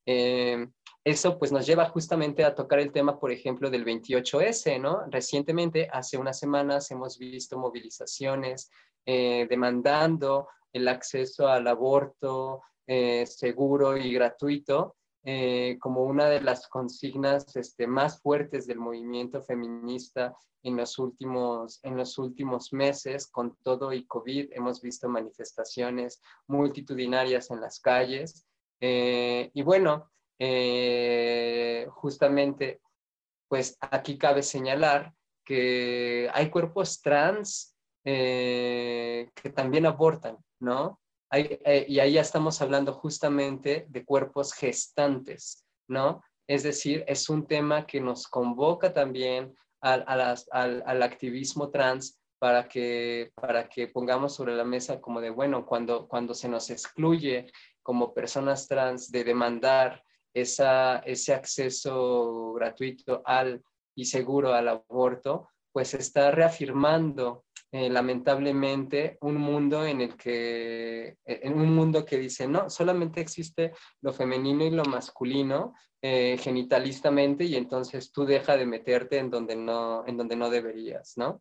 eh, 0.06 0.66
eso 1.04 1.38
pues 1.38 1.52
nos 1.52 1.66
lleva 1.66 1.88
justamente 1.88 2.44
a 2.44 2.54
tocar 2.54 2.80
el 2.80 2.90
tema, 2.90 3.20
por 3.20 3.30
ejemplo, 3.30 3.70
del 3.70 3.84
28S, 3.84 4.80
¿no? 4.80 5.04
Recientemente, 5.08 5.88
hace 5.92 6.18
unas 6.18 6.38
semanas, 6.38 6.90
hemos 6.90 7.18
visto 7.18 7.58
movilizaciones 7.58 8.70
eh, 9.04 9.46
demandando 9.48 10.48
el 10.72 10.88
acceso 10.88 11.46
al 11.46 11.68
aborto 11.68 12.62
eh, 12.88 13.24
seguro 13.26 13.96
y 13.96 14.12
gratuito 14.12 14.96
eh, 15.24 15.76
como 15.80 16.02
una 16.04 16.28
de 16.28 16.40
las 16.40 16.68
consignas 16.68 17.56
este, 17.56 17.86
más 17.86 18.20
fuertes 18.20 18.66
del 18.66 18.78
movimiento 18.78 19.42
feminista 19.42 20.36
en 20.62 20.76
los, 20.76 20.98
últimos, 20.98 21.80
en 21.82 21.96
los 21.96 22.18
últimos 22.18 22.72
meses. 22.72 23.26
Con 23.26 23.56
todo 23.62 23.92
y 23.92 24.06
COVID 24.06 24.50
hemos 24.52 24.80
visto 24.80 25.08
manifestaciones 25.08 26.20
multitudinarias 26.46 27.50
en 27.50 27.60
las 27.60 27.80
calles. 27.80 28.46
Eh, 28.80 29.50
y 29.54 29.62
bueno, 29.62 30.10
eh, 30.38 31.86
justamente, 31.90 32.80
pues 33.48 33.76
aquí 33.80 34.18
cabe 34.18 34.42
señalar 34.42 35.12
que 35.44 36.28
hay 36.32 36.50
cuerpos 36.50 37.00
trans 37.00 37.72
que 38.04 39.52
también 39.52 39.84
abortan, 39.84 40.36
¿no? 40.60 41.00
Eh, 41.32 41.86
y 41.88 41.98
ahí 41.98 42.12
ya 42.12 42.20
estamos 42.20 42.62
hablando 42.62 42.92
justamente 42.92 43.86
de 43.88 44.04
cuerpos 44.04 44.52
gestantes, 44.52 45.64
¿no? 45.88 46.22
Es 46.46 46.62
decir, 46.62 47.04
es 47.08 47.28
un 47.28 47.46
tema 47.46 47.86
que 47.86 48.00
nos 48.00 48.28
convoca 48.28 48.92
también 48.92 49.54
al, 49.80 50.04
al, 50.06 51.02
activismo 51.02 51.70
trans 51.70 52.20
para 52.38 52.68
que, 52.68 53.32
para 53.34 53.68
que 53.68 53.88
pongamos 53.88 54.34
sobre 54.34 54.54
la 54.54 54.64
mesa 54.64 55.00
como 55.00 55.20
de, 55.20 55.30
bueno, 55.30 55.66
cuando, 55.66 56.06
cuando 56.06 56.34
se 56.34 56.48
nos 56.48 56.70
excluye 56.70 57.50
como 57.86 58.12
personas 58.12 58.66
trans 58.66 59.12
de 59.12 59.22
demandar 59.22 60.02
ese 60.34 61.32
acceso 61.32 62.52
gratuito 62.54 63.22
y 63.94 64.04
seguro 64.06 64.52
al 64.52 64.66
aborto, 64.66 65.50
pues 65.72 65.94
está 65.94 66.32
reafirmando 66.32 67.44
eh, 67.70 67.88
lamentablemente 67.88 69.18
un 69.20 69.36
mundo 69.36 69.86
en 69.86 70.00
el 70.00 70.16
que, 70.16 71.16
en 71.24 71.54
un 71.54 71.72
mundo 71.72 72.04
que 72.04 72.18
dice, 72.18 72.48
no, 72.48 72.68
solamente 72.68 73.20
existe 73.20 73.72
lo 74.02 74.12
femenino 74.12 74.64
y 74.64 74.70
lo 74.70 74.84
masculino 74.84 75.74
eh, 76.02 76.36
genitalistamente 76.38 77.44
y 77.44 77.54
entonces 77.54 78.10
tú 78.10 78.24
deja 78.24 78.56
de 78.56 78.66
meterte 78.66 79.18
en 79.18 79.30
donde 79.30 79.54
no, 79.54 80.04
en 80.08 80.16
donde 80.16 80.34
no 80.34 80.50
deberías, 80.50 81.12
¿no? 81.16 81.40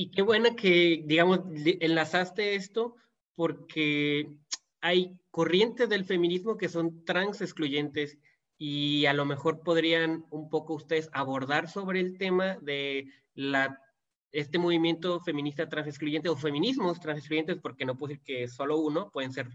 Y 0.00 0.12
qué 0.12 0.22
buena 0.22 0.54
que, 0.54 1.02
digamos, 1.04 1.40
enlazaste 1.80 2.54
esto 2.54 2.94
porque 3.34 4.32
hay 4.80 5.18
corrientes 5.32 5.88
del 5.88 6.04
feminismo 6.04 6.56
que 6.56 6.68
son 6.68 7.04
trans 7.04 7.40
excluyentes 7.40 8.16
y 8.56 9.06
a 9.06 9.12
lo 9.12 9.24
mejor 9.24 9.64
podrían 9.64 10.24
un 10.30 10.50
poco 10.50 10.74
ustedes 10.74 11.10
abordar 11.12 11.68
sobre 11.68 11.98
el 11.98 12.16
tema 12.16 12.58
de 12.62 13.10
la, 13.34 13.82
este 14.30 14.56
movimiento 14.58 15.18
feminista 15.18 15.68
transexcluyente 15.68 16.28
o 16.28 16.36
feminismos 16.36 17.00
transexcluyentes, 17.00 17.58
porque 17.60 17.84
no 17.84 17.98
puedo 17.98 18.10
decir 18.10 18.22
que 18.24 18.46
solo 18.46 18.78
uno, 18.78 19.10
pueden 19.10 19.32
ser 19.32 19.48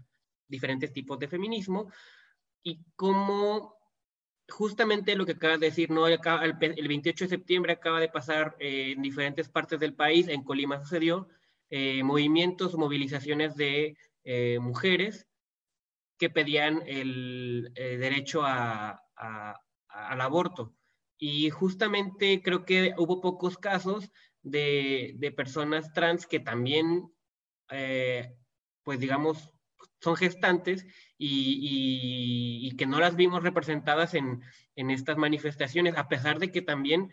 diferentes 0.46 0.92
tipos 0.92 1.18
de 1.18 1.28
feminismo, 1.28 1.90
y 2.62 2.84
cómo 2.96 3.78
justamente 4.48 5.16
lo 5.16 5.26
que 5.26 5.32
acabas 5.32 5.60
de 5.60 5.66
decir, 5.66 5.90
¿no? 5.90 6.06
el, 6.06 6.18
28 6.18 7.24
de 7.24 7.28
septiembre 7.28 7.72
acaba 7.72 8.00
de 8.00 8.08
pasar 8.08 8.56
eh, 8.58 8.92
en 8.92 9.02
diferentes 9.02 9.48
partes 9.48 9.80
del 9.80 9.94
país, 9.94 10.28
en 10.28 10.42
Colima 10.42 10.80
sucedió, 10.80 11.28
eh, 11.70 12.02
movimientos, 12.02 12.76
movilizaciones 12.76 13.56
de 13.56 13.96
eh, 14.24 14.58
mujeres 14.60 15.26
que 16.18 16.30
pedían 16.30 16.82
el, 16.86 17.72
derecho 17.74 18.42
a, 18.44 19.02
al 19.88 20.20
aborto. 20.20 20.74
Y 21.18 21.50
justamente 21.50 22.42
creo 22.42 22.64
que 22.64 22.94
hubo 22.98 23.20
pocos 23.20 23.58
casos 23.58 24.10
de, 24.42 25.32
personas 25.36 25.92
trans 25.92 26.26
que 26.26 26.38
también, 26.38 27.10
pues 28.84 29.00
digamos, 29.00 29.53
son 30.04 30.16
gestantes 30.16 30.86
y, 31.16 32.68
y, 32.68 32.76
que 32.76 32.86
no 32.86 33.00
las 33.00 33.16
vimos 33.16 33.42
representadas 33.42 34.14
en, 34.14 34.42
estas 34.76 35.16
manifestaciones, 35.16 35.96
a 35.96 36.08
pesar 36.08 36.38
de 36.38 36.52
que 36.52 36.60
también 36.60 37.10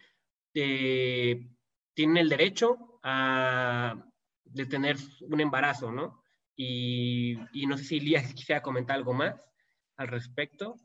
eh, 0.53 1.47
tienen 1.93 2.17
el 2.17 2.29
derecho 2.29 2.99
a, 3.01 3.95
de 4.43 4.65
tener 4.65 4.97
un 5.21 5.39
embarazo, 5.39 5.91
¿no? 5.91 6.21
Y, 6.55 7.37
no 7.65 7.77
sé 7.77 7.85
si 7.85 7.99
Lía 8.01 8.21
quisiera 8.35 8.61
comentar 8.61 8.97
algo 8.97 9.13
más 9.13 9.35
al 9.95 10.09
respecto. 10.09 10.75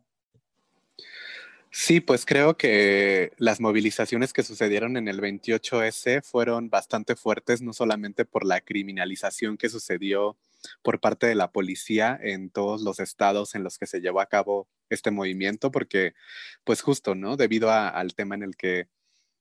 Sí, 1.72 2.00
pues 2.00 2.24
creo 2.24 2.56
que 2.56 3.32
las 3.36 3.60
movilizaciones 3.60 4.32
que 4.32 4.44
sucedieron 4.44 4.96
en 4.96 5.08
el 5.08 5.20
28S 5.20 6.22
fueron 6.22 6.70
bastante 6.70 7.16
fuertes, 7.16 7.60
no 7.60 7.72
solamente 7.72 8.24
por 8.24 8.46
la 8.46 8.60
criminalización 8.60 9.56
que 9.56 9.68
sucedió 9.68 10.38
por 10.82 11.00
parte 11.00 11.26
de 11.26 11.34
la 11.34 11.52
policía 11.52 12.18
en 12.20 12.50
todos 12.50 12.82
los 12.82 13.00
estados 13.00 13.54
en 13.54 13.62
los 13.64 13.78
que 13.78 13.86
se 13.86 14.00
llevó 14.00 14.20
a 14.20 14.26
cabo 14.26 14.68
este 14.90 15.10
movimiento, 15.10 15.70
porque 15.70 16.14
pues 16.64 16.82
justo, 16.82 17.14
¿no? 17.14 17.36
Debido 17.36 17.70
al 17.70 18.14
tema 18.14 18.34
en 18.34 18.42
el 18.42 18.56
que, 18.56 18.88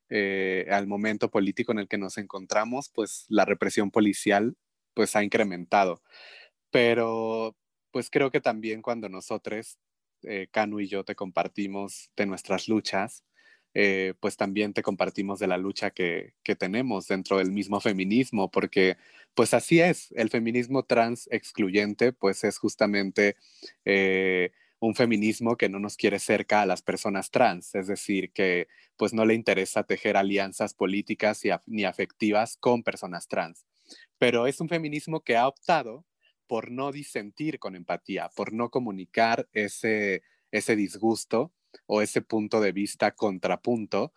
eh, 0.10 0.68
al 0.72 0.88
momento 0.88 1.30
político 1.32 1.72
en 1.72 1.80
el 1.80 1.88
que 1.88 1.98
nos 1.98 2.18
encontramos, 2.18 2.90
pues 2.90 3.26
la 3.30 3.46
represión 3.46 3.92
policial 3.92 4.56
pues 4.94 5.16
ha 5.16 5.24
incrementado. 5.24 6.02
Pero 6.72 7.56
pues 7.92 8.10
creo 8.10 8.32
que 8.32 8.42
también 8.42 8.82
cuando 8.82 9.10
nosotros, 9.10 9.78
eh, 10.24 10.48
Canu 10.52 10.80
y 10.82 10.88
yo, 10.88 11.06
te 11.06 11.16
compartimos 11.16 12.12
de 12.18 12.26
nuestras 12.26 12.68
luchas, 12.68 13.24
eh, 13.78 14.14
pues 14.22 14.38
también 14.38 14.74
te 14.74 14.82
compartimos 14.82 15.38
de 15.38 15.48
la 15.48 15.58
lucha 15.58 15.92
que, 15.92 16.34
que, 16.44 16.56
tenemos 16.56 17.10
dentro 17.10 17.40
del 17.40 17.52
mismo 17.52 17.82
feminismo, 17.82 18.50
porque 18.50 18.96
pues 19.34 19.54
así 19.54 19.82
es, 19.82 20.14
el 20.16 20.30
feminismo 20.30 20.84
trans 20.84 21.28
excluyente 21.30 22.14
pues 22.14 22.46
es 22.46 22.58
justamente 22.58 23.36
eh, 23.84 24.52
un 24.80 24.96
feminismo 24.96 25.58
que 25.58 25.68
no 25.68 25.80
nos 25.80 25.98
quiere 25.98 26.20
cerca 26.20 26.62
a 26.62 26.66
las 26.66 26.82
personas 26.82 27.32
trans, 27.32 27.76
es 27.76 27.88
decir, 27.88 28.32
que 28.32 28.70
pues 28.96 29.14
no 29.14 29.26
le 29.26 29.34
interesa 29.34 29.84
tejer 29.84 30.16
alianzas 30.16 30.74
políticas 30.74 31.44
y, 31.44 31.50
ni 31.66 31.84
afectivas 31.84 32.56
con 32.56 32.82
personas 32.82 33.28
trans, 33.28 33.66
pero 34.18 34.48
es 34.48 34.62
un 34.62 34.70
feminismo 34.70 35.20
que 35.20 35.36
ha 35.36 35.50
optado 35.50 36.06
por 36.48 36.72
no 36.72 36.94
disentir 36.94 37.60
con 37.60 37.76
empatía, 37.76 38.30
por 38.38 38.54
no 38.54 38.70
comunicar 38.70 39.50
ese, 39.52 40.24
ese 40.52 40.78
disgusto 40.78 41.52
o 41.86 42.02
ese 42.02 42.22
punto 42.22 42.62
de 42.62 42.72
vista 42.72 43.12
contrapunto 43.12 44.14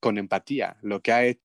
con 0.00 0.18
empatía, 0.18 0.76
lo 0.82 1.00
que 1.00 1.12
ha 1.12 1.24
hecho. 1.24 1.42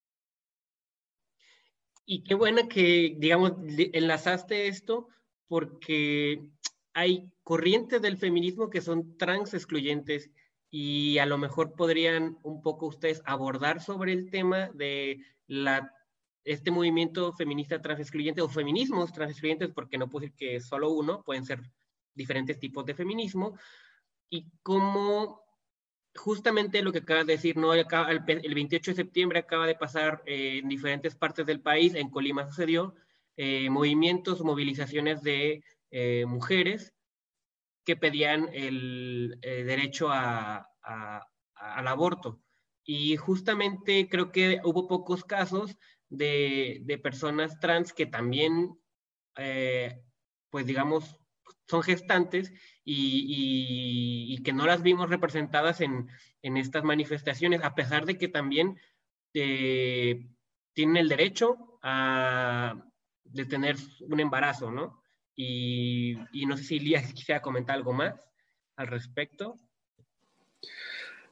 Y 2.05 2.23
qué 2.23 2.35
buena 2.35 2.67
que, 2.67 3.15
digamos, 3.17 3.53
enlazaste 3.93 4.67
esto, 4.67 5.09
porque 5.47 6.49
hay 6.93 7.29
corrientes 7.43 8.01
del 8.01 8.17
feminismo 8.17 8.69
que 8.69 8.81
son 8.81 9.17
trans 9.17 9.53
excluyentes 9.53 10.31
y 10.69 11.17
a 11.19 11.25
lo 11.25 11.37
mejor 11.37 11.75
podrían 11.75 12.37
un 12.43 12.61
poco 12.61 12.87
ustedes 12.87 13.21
abordar 13.25 13.81
sobre 13.81 14.13
el 14.13 14.29
tema 14.29 14.69
de 14.73 15.21
la, 15.47 15.93
este 16.43 16.71
movimiento 16.71 17.31
feminista 17.33 17.81
trans 17.81 17.99
excluyente 17.99 18.41
o 18.41 18.49
feminismos 18.49 19.13
trans 19.13 19.31
excluyentes, 19.31 19.69
porque 19.69 19.97
no 19.97 20.09
puedo 20.09 20.21
decir 20.21 20.35
que 20.35 20.59
solo 20.59 20.91
uno, 20.91 21.23
pueden 21.23 21.45
ser 21.45 21.61
diferentes 22.15 22.57
tipos 22.59 22.85
de 22.85 22.95
feminismo, 22.95 23.57
y 24.29 24.47
cómo 24.63 25.46
justamente 26.17 26.81
lo 26.81 26.91
que 26.91 26.99
acaba 26.99 27.23
de 27.23 27.33
decir, 27.33 27.57
¿no? 27.57 27.73
el, 27.73 27.85
28 27.85 28.91
de 28.91 28.95
septiembre 28.95 29.39
acaba 29.39 29.67
de 29.67 29.75
pasar 29.75 30.21
eh, 30.25 30.59
en 30.61 30.69
diferentes 30.69 31.15
partes 31.15 31.45
del 31.45 31.61
país, 31.61 31.93
en 31.95 32.09
Colima 32.09 32.45
sucedió, 32.45 32.95
eh, 33.37 33.69
movimientos, 33.69 34.41
movilizaciones 34.41 35.21
de 35.23 35.63
eh, 35.91 36.25
mujeres 36.25 36.93
que 37.85 37.95
pedían 37.95 38.49
el, 38.51 39.37
derecho 39.41 40.09
al 40.11 41.87
aborto. 41.87 42.41
Y 42.83 43.15
justamente 43.15 44.09
creo 44.09 44.31
que 44.31 44.59
hubo 44.63 44.87
pocos 44.87 45.23
casos 45.23 45.77
de, 46.09 46.81
de 46.83 46.97
personas 46.97 47.59
trans 47.59 47.93
que 47.93 48.05
también, 48.05 48.77
pues 50.49 50.65
digamos, 50.65 51.17
son 51.67 51.83
gestantes 51.83 52.53
y, 52.83 54.41
que 54.43 54.53
no 54.53 54.65
las 54.65 54.81
vimos 54.81 55.09
representadas 55.09 55.81
en, 55.81 56.09
estas 56.41 56.83
manifestaciones, 56.85 57.61
a 57.63 57.75
pesar 57.75 58.05
de 58.05 58.17
que 58.17 58.29
también 58.29 58.79
eh, 59.33 60.27
tienen 60.73 60.95
el 60.95 61.09
derecho 61.09 61.77
a, 61.81 62.81
de 63.25 63.45
tener 63.45 63.75
un 64.01 64.19
embarazo, 64.19 64.71
¿no? 64.71 65.03
Y, 65.35 66.17
no 66.47 66.57
sé 66.57 66.63
si 66.63 66.79
Lía 66.79 67.01
quisiera 67.13 67.41
comentar 67.41 67.75
algo 67.75 67.93
más 67.93 68.15
al 68.75 68.87
respecto. 68.87 69.57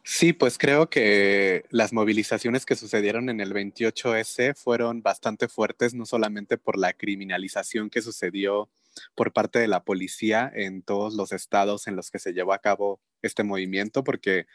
Sí, 0.03 0.33
pues 0.33 0.59
creo 0.59 0.89
que 0.89 1.65
las 1.71 1.91
movilizaciones 1.91 2.65
que 2.65 2.75
sucedieron 2.75 3.29
en 3.29 3.39
el 3.39 3.53
28S 3.53 4.55
fueron 4.55 5.01
bastante 5.01 5.47
fuertes, 5.47 5.95
no 5.95 6.05
solamente 6.05 6.57
por 6.57 6.77
la 6.77 6.93
criminalización 6.93 7.89
que 7.89 8.03
sucedió 8.03 8.69
por 9.15 9.33
parte 9.33 9.59
de 9.59 9.67
la 9.67 9.83
policía 9.83 10.51
en 10.53 10.81
todos 10.83 11.13
los 11.15 11.31
estados 11.31 11.87
en 11.87 11.95
los 11.95 12.11
que 12.11 12.19
se 12.19 12.33
llevó 12.33 12.53
a 12.53 12.59
cabo 12.59 13.01
este 13.21 13.43
movimiento, 13.43 14.03
porque 14.03 14.47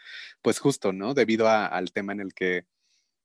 pues 0.43 0.59
justo, 0.59 0.93
¿no? 0.93 1.15
Debido 1.15 1.49
al 1.49 1.93
tema 1.93 2.13
en 2.13 2.21
el 2.21 2.35
que, 2.35 2.67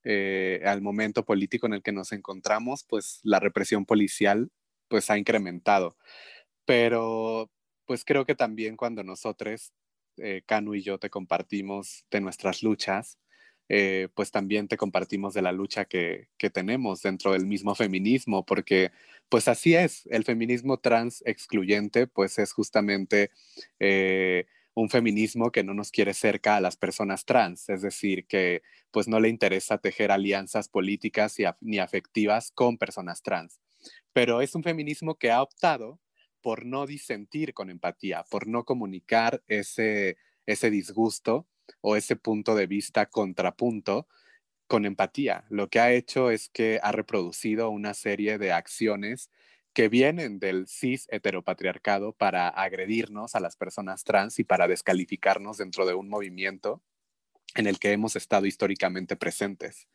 eh, 0.04 0.62
al 0.64 0.82
momento 0.82 1.24
político 1.24 1.66
en 1.66 1.74
el 1.74 1.82
que 1.82 1.92
nos 1.92 2.12
encontramos, 2.12 2.84
pues 2.88 3.20
la 3.22 3.40
represión 3.40 3.86
policial 3.86 4.50
pues 4.88 5.10
ha 5.10 5.18
incrementado. 5.18 5.96
Pero 6.66 7.50
pues 7.86 8.04
creo 8.04 8.26
que 8.26 8.34
también 8.34 8.76
cuando 8.76 9.04
nosotros, 9.04 9.72
eh, 10.18 10.42
Canu 10.46 10.74
y 10.74 10.82
yo, 10.82 10.98
te 10.98 11.10
compartimos 11.10 12.04
de 12.10 12.20
nuestras 12.20 12.62
luchas, 12.62 13.18
eh, 13.68 14.08
pues 14.14 14.30
también 14.30 14.68
te 14.68 14.76
compartimos 14.76 15.34
de 15.34 15.42
la 15.42 15.52
lucha 15.52 15.86
que, 15.86 16.28
que, 16.38 16.50
tenemos 16.50 17.02
dentro 17.02 17.32
del 17.32 17.46
mismo 17.46 17.74
feminismo, 17.74 18.44
porque 18.46 18.92
pues 19.28 19.48
así 19.48 19.74
es, 19.74 20.06
el 20.06 20.24
feminismo 20.24 20.78
trans 20.78 21.22
excluyente, 21.26 22.06
pues 22.06 22.38
es 22.38 22.52
justamente 22.52 23.30
eh, 23.80 24.46
un 24.74 24.88
feminismo 24.90 25.50
que 25.50 25.64
no 25.64 25.74
nos 25.74 25.90
quiere 25.90 26.14
cerca 26.14 26.56
a 26.56 26.60
las 26.60 26.76
personas 26.76 27.24
trans, 27.24 27.68
es 27.68 27.82
decir, 27.82 28.26
que 28.26 28.62
pues 28.92 29.08
no 29.08 29.18
le 29.18 29.28
interesa 29.28 29.78
tejer 29.78 30.12
alianzas 30.12 30.68
políticas 30.68 31.40
y 31.40 31.44
ni 31.60 31.78
afectivas 31.78 32.52
con 32.52 32.78
personas 32.78 33.22
trans, 33.22 33.58
pero 34.12 34.42
es 34.42 34.54
un 34.54 34.62
feminismo 34.62 35.16
que 35.16 35.30
ha 35.30 35.42
optado 35.42 35.98
por 36.40 36.64
no 36.64 36.86
disentir 36.86 37.52
con 37.54 37.70
empatía, 37.70 38.24
por 38.30 38.46
no 38.46 38.64
comunicar 38.64 39.42
ese, 39.48 40.18
ese 40.46 40.70
disgusto 40.70 41.48
o 41.80 41.96
ese 41.96 42.16
punto 42.16 42.54
de 42.54 42.66
vista 42.66 43.06
contrapunto 43.06 44.08
con 44.66 44.84
empatía. 44.84 45.44
Lo 45.48 45.68
que 45.68 45.80
ha 45.80 45.92
hecho 45.92 46.30
es 46.30 46.48
que 46.48 46.80
ha 46.82 46.92
reproducido 46.92 47.70
una 47.70 47.94
serie 47.94 48.38
de 48.38 48.52
acciones 48.52 49.30
que 49.72 49.88
vienen 49.88 50.38
del 50.38 50.66
cis 50.68 51.06
heteropatriarcado 51.10 52.12
para 52.14 52.48
agredirnos 52.48 53.34
a 53.34 53.40
las 53.40 53.56
personas 53.56 54.04
trans 54.04 54.38
y 54.38 54.44
para 54.44 54.68
descalificarnos 54.68 55.58
dentro 55.58 55.84
de 55.86 55.94
un 55.94 56.08
movimiento 56.08 56.82
en 57.54 57.66
el 57.66 57.78
que 57.78 57.92
hemos 57.92 58.16
estado 58.16 58.46
históricamente 58.46 59.16
presentes. 59.16 59.86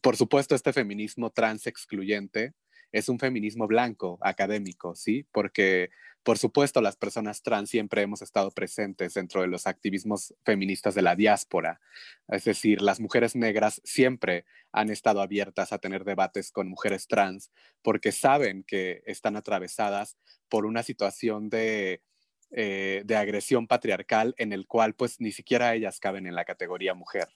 Por 0.00 0.16
supuesto, 0.16 0.54
este 0.54 0.72
feminismo 0.72 1.30
trans 1.30 1.66
excluyente 1.66 2.54
es 2.92 3.08
un 3.08 3.18
feminismo 3.18 3.66
blanco, 3.66 4.18
académico, 4.22 4.94
¿sí? 4.94 5.26
Porque, 5.32 5.90
por 6.28 6.36
supuesto, 6.36 6.82
las 6.82 6.94
personas 6.94 7.40
trans 7.40 7.70
siempre 7.70 8.02
hemos 8.02 8.20
estado 8.20 8.50
presentes 8.50 9.14
dentro 9.14 9.40
de 9.40 9.46
los 9.46 9.66
activismos 9.66 10.34
feministas 10.44 10.94
de 10.94 11.00
la 11.00 11.16
diáspora. 11.16 11.80
Es 12.28 12.44
decir, 12.44 12.82
las 12.82 13.00
mujeres 13.00 13.34
negras 13.34 13.80
siempre 13.82 14.44
han 14.70 14.90
estado 14.90 15.22
abiertas 15.22 15.72
a 15.72 15.78
tener 15.78 16.04
debates 16.04 16.52
con 16.52 16.68
mujeres 16.68 17.06
trans 17.06 17.50
porque 17.80 18.12
saben 18.12 18.62
que 18.62 19.02
están 19.06 19.36
atravesadas 19.36 20.18
por 20.50 20.66
una 20.66 20.82
situación 20.82 21.48
de, 21.48 22.02
eh, 22.50 23.04
de 23.06 23.16
agresión 23.16 23.66
patriarcal 23.66 24.34
en 24.36 24.52
el 24.52 24.66
cual 24.66 24.92
pues 24.92 25.22
ni 25.22 25.32
siquiera 25.32 25.74
ellas 25.74 25.98
caben 25.98 26.26
en 26.26 26.34
la 26.34 26.44
categoría 26.44 26.92
mujer. 26.92 27.28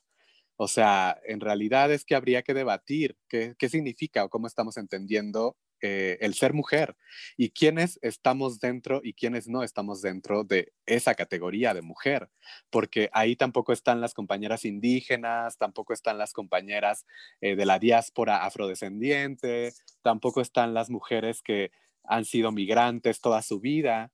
O 0.56 0.68
sea, 0.68 1.18
en 1.24 1.40
realidad 1.40 1.90
es 1.90 2.04
que 2.04 2.14
habría 2.14 2.42
que 2.42 2.52
debatir 2.52 3.16
qué, 3.26 3.56
significa 3.70 4.22
o 4.22 4.28
cómo 4.28 4.46
estamos 4.46 4.76
entendiendo 4.76 5.56
eh, 5.82 6.16
el 6.20 6.34
ser 6.34 6.54
mujer 6.54 6.96
y 7.36 7.50
quiénes 7.50 7.98
estamos 8.02 8.60
dentro 8.60 9.00
y 9.02 9.14
quiénes 9.14 9.48
no 9.48 9.64
estamos 9.64 10.00
dentro 10.00 10.44
de 10.44 10.72
esa 10.86 11.16
categoría 11.16 11.74
de 11.74 11.82
mujer, 11.82 12.30
porque 12.70 13.10
ahí 13.12 13.34
tampoco 13.34 13.72
están 13.72 14.00
las 14.00 14.14
compañeras 14.14 14.64
indígenas, 14.64 15.58
tampoco 15.58 15.92
están 15.92 16.18
las 16.18 16.32
compañeras 16.32 17.04
eh, 17.40 17.56
de 17.56 17.66
la 17.66 17.80
diáspora 17.80 18.44
afrodescendiente, 18.44 19.72
tampoco 20.02 20.40
están 20.40 20.72
las 20.72 20.88
mujeres 20.88 21.42
que 21.42 21.72
han 22.04 22.24
sido 22.24 22.52
migrantes 22.52 23.20
toda 23.20 23.42
su 23.42 23.58
vida, 23.58 24.12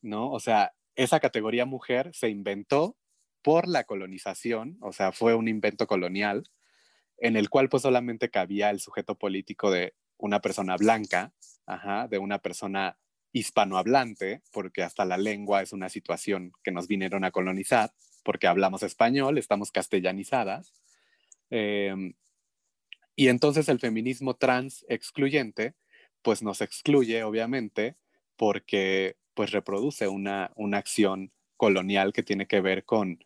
¿no? 0.00 0.30
O 0.30 0.38
sea, 0.38 0.72
esa 0.94 1.20
categoría 1.20 1.64
mujer 1.64 2.10
se 2.14 2.28
inventó 2.28 2.96
por 3.42 3.66
la 3.66 3.84
colonización, 3.84 4.78
o 4.80 4.92
sea, 4.92 5.12
fue 5.12 5.34
un 5.34 5.48
invento 5.48 5.86
colonial, 5.88 6.44
en 7.18 7.36
el 7.36 7.50
cual 7.50 7.68
pues 7.68 7.82
solamente 7.82 8.30
cabía 8.30 8.70
el 8.70 8.80
sujeto 8.80 9.16
político 9.16 9.70
de 9.70 9.94
una 10.18 10.40
persona 10.40 10.76
blanca, 10.76 11.32
de 12.08 12.18
una 12.18 12.38
persona 12.38 12.98
hispanohablante, 13.32 14.42
porque 14.52 14.82
hasta 14.82 15.04
la 15.04 15.18
lengua 15.18 15.62
es 15.62 15.72
una 15.72 15.88
situación 15.88 16.52
que 16.62 16.72
nos 16.72 16.88
vinieron 16.88 17.24
a 17.24 17.30
colonizar, 17.30 17.92
porque 18.24 18.46
hablamos 18.46 18.82
español, 18.82 19.38
estamos 19.38 19.70
castellanizadas. 19.70 20.72
Em, 21.50 22.14
y 23.16 23.28
entonces 23.28 23.68
el 23.68 23.80
feminismo 23.80 24.34
trans 24.34 24.84
excluyente, 24.88 25.74
pues 26.22 26.42
nos 26.42 26.60
excluye, 26.60 27.22
obviamente, 27.22 27.96
porque 28.36 29.16
pues 29.34 29.50
reproduce 29.50 30.08
una, 30.08 30.50
una 30.56 30.78
acción 30.78 31.32
colonial 31.56 32.12
que 32.12 32.22
tiene 32.22 32.46
que 32.46 32.60
ver 32.60 32.84
con 32.84 33.18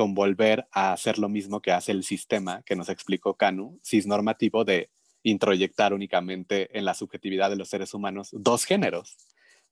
con 0.00 0.14
volver 0.14 0.66
a 0.72 0.94
hacer 0.94 1.18
lo 1.18 1.28
mismo 1.28 1.60
que 1.60 1.72
hace 1.72 1.92
el 1.92 2.04
sistema 2.04 2.62
que 2.62 2.74
nos 2.74 2.88
explicó 2.88 3.36
Canu, 3.36 3.78
cisnormativo 3.84 4.64
de 4.64 4.90
introyectar 5.22 5.92
únicamente 5.92 6.76
en 6.78 6.84
la 6.84 6.94
subjetividad 6.94 7.50
de 7.50 7.56
los 7.56 7.68
seres 7.68 7.94
humanos 7.94 8.30
dos 8.32 8.64
géneros, 8.64 9.16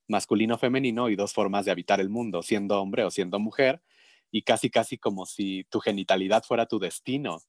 masculino, 0.07 0.59
femenino 0.59 1.09
y 1.09 1.17
dos 1.17 1.33
formas 1.33 1.65
de 1.65 1.71
habitar 1.71 2.01
el 2.01 2.09
mundo, 2.09 2.43
siendo 2.43 2.81
hombre 2.81 3.05
o 3.05 3.11
siendo 3.11 3.39
mujer, 3.39 3.83
y 4.31 4.43
casi 4.43 4.71
casi 4.71 4.99
como 4.99 5.27
si 5.27 5.65
tu 5.71 5.81
genitalidad 5.81 6.45
fuera 6.45 6.67
tu 6.67 6.79
destino, 6.79 7.41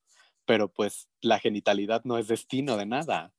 pero 0.46 0.72
pues 0.72 1.10
la 1.22 1.40
genitalidad 1.40 2.04
no 2.06 2.18
es 2.18 2.28
destino 2.28 2.78
de 2.78 2.86
nada. 2.86 3.34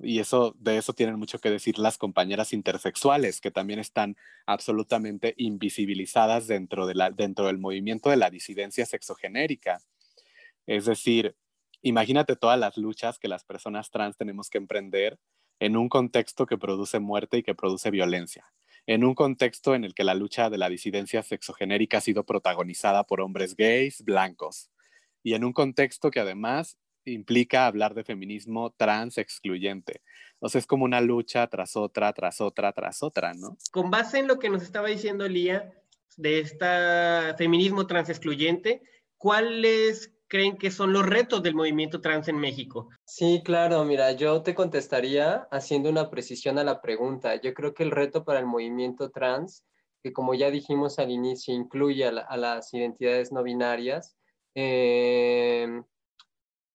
Y 0.00 0.20
eso, 0.20 0.54
de 0.58 0.78
eso 0.78 0.92
tienen 0.92 1.18
mucho 1.18 1.40
que 1.40 1.50
decir 1.50 1.78
las 1.78 1.98
compañeras 1.98 2.52
intersexuales, 2.52 3.40
que 3.40 3.50
también 3.50 3.80
están 3.80 4.16
absolutamente 4.46 5.34
invisibilizadas 5.36 6.46
dentro, 6.46 6.86
de 6.86 6.94
la, 6.94 7.10
dentro 7.10 7.46
del 7.46 7.58
movimiento 7.58 8.08
de 8.08 8.16
la 8.16 8.30
disidencia 8.30 8.86
sexogenérica. 8.86 9.80
Es 10.66 10.84
decir, 10.84 11.34
imagínate 11.82 12.36
todas 12.36 12.58
las 12.58 12.76
luchas 12.76 13.18
que 13.18 13.28
las 13.28 13.44
personas 13.44 13.90
trans 13.90 14.16
tenemos 14.16 14.50
que 14.50 14.58
emprender 14.58 15.18
en 15.60 15.76
un 15.76 15.88
contexto 15.88 16.46
que 16.46 16.58
produce 16.58 16.98
muerte 16.98 17.38
y 17.38 17.42
que 17.42 17.54
produce 17.54 17.90
violencia, 17.90 18.44
en 18.86 19.04
un 19.04 19.14
contexto 19.14 19.74
en 19.74 19.84
el 19.84 19.94
que 19.94 20.04
la 20.04 20.14
lucha 20.14 20.50
de 20.50 20.58
la 20.58 20.68
disidencia 20.68 21.22
sexogenérica 21.22 21.98
ha 21.98 22.00
sido 22.00 22.24
protagonizada 22.24 23.04
por 23.04 23.20
hombres 23.20 23.56
gays, 23.56 24.02
blancos, 24.04 24.70
y 25.22 25.34
en 25.34 25.44
un 25.44 25.52
contexto 25.52 26.10
que 26.10 26.20
además 26.20 26.78
implica 27.04 27.66
hablar 27.66 27.94
de 27.94 28.04
feminismo 28.04 28.74
trans 28.76 29.18
excluyente. 29.18 30.02
O 30.40 30.48
sea, 30.48 30.58
es 30.58 30.66
como 30.66 30.84
una 30.84 31.00
lucha 31.00 31.46
tras 31.48 31.76
otra, 31.76 32.12
tras 32.12 32.40
otra, 32.40 32.72
tras 32.72 33.02
otra, 33.02 33.34
¿no? 33.34 33.56
Con 33.72 33.90
base 33.90 34.18
en 34.18 34.28
lo 34.28 34.38
que 34.38 34.50
nos 34.50 34.62
estaba 34.62 34.88
diciendo 34.88 35.26
Lía 35.26 35.72
de 36.16 36.40
este 36.40 36.66
feminismo 37.36 37.86
trans 37.86 38.08
excluyente, 38.08 38.82
¿cuáles 39.16 40.12
creen 40.28 40.56
que 40.56 40.70
son 40.70 40.92
los 40.92 41.04
retos 41.04 41.42
del 41.42 41.54
movimiento 41.54 42.00
trans 42.00 42.28
en 42.28 42.38
México? 42.38 42.88
Sí, 43.04 43.42
claro, 43.44 43.84
mira, 43.84 44.12
yo 44.12 44.42
te 44.42 44.54
contestaría 44.54 45.48
haciendo 45.50 45.88
una 45.88 46.10
precisión 46.10 46.58
a 46.58 46.64
la 46.64 46.80
pregunta. 46.80 47.40
Yo 47.40 47.54
creo 47.54 47.74
que 47.74 47.82
el 47.82 47.90
reto 47.90 48.24
para 48.24 48.38
el 48.38 48.46
movimiento 48.46 49.10
trans, 49.10 49.64
que 50.02 50.12
como 50.12 50.34
ya 50.34 50.50
dijimos 50.50 50.98
al 50.98 51.10
inicio, 51.10 51.54
incluye 51.54 52.04
a, 52.06 52.36
las 52.36 52.72
identidades 52.74 53.32
no 53.32 53.42
binarias, 53.42 54.16
eh, 54.54 55.82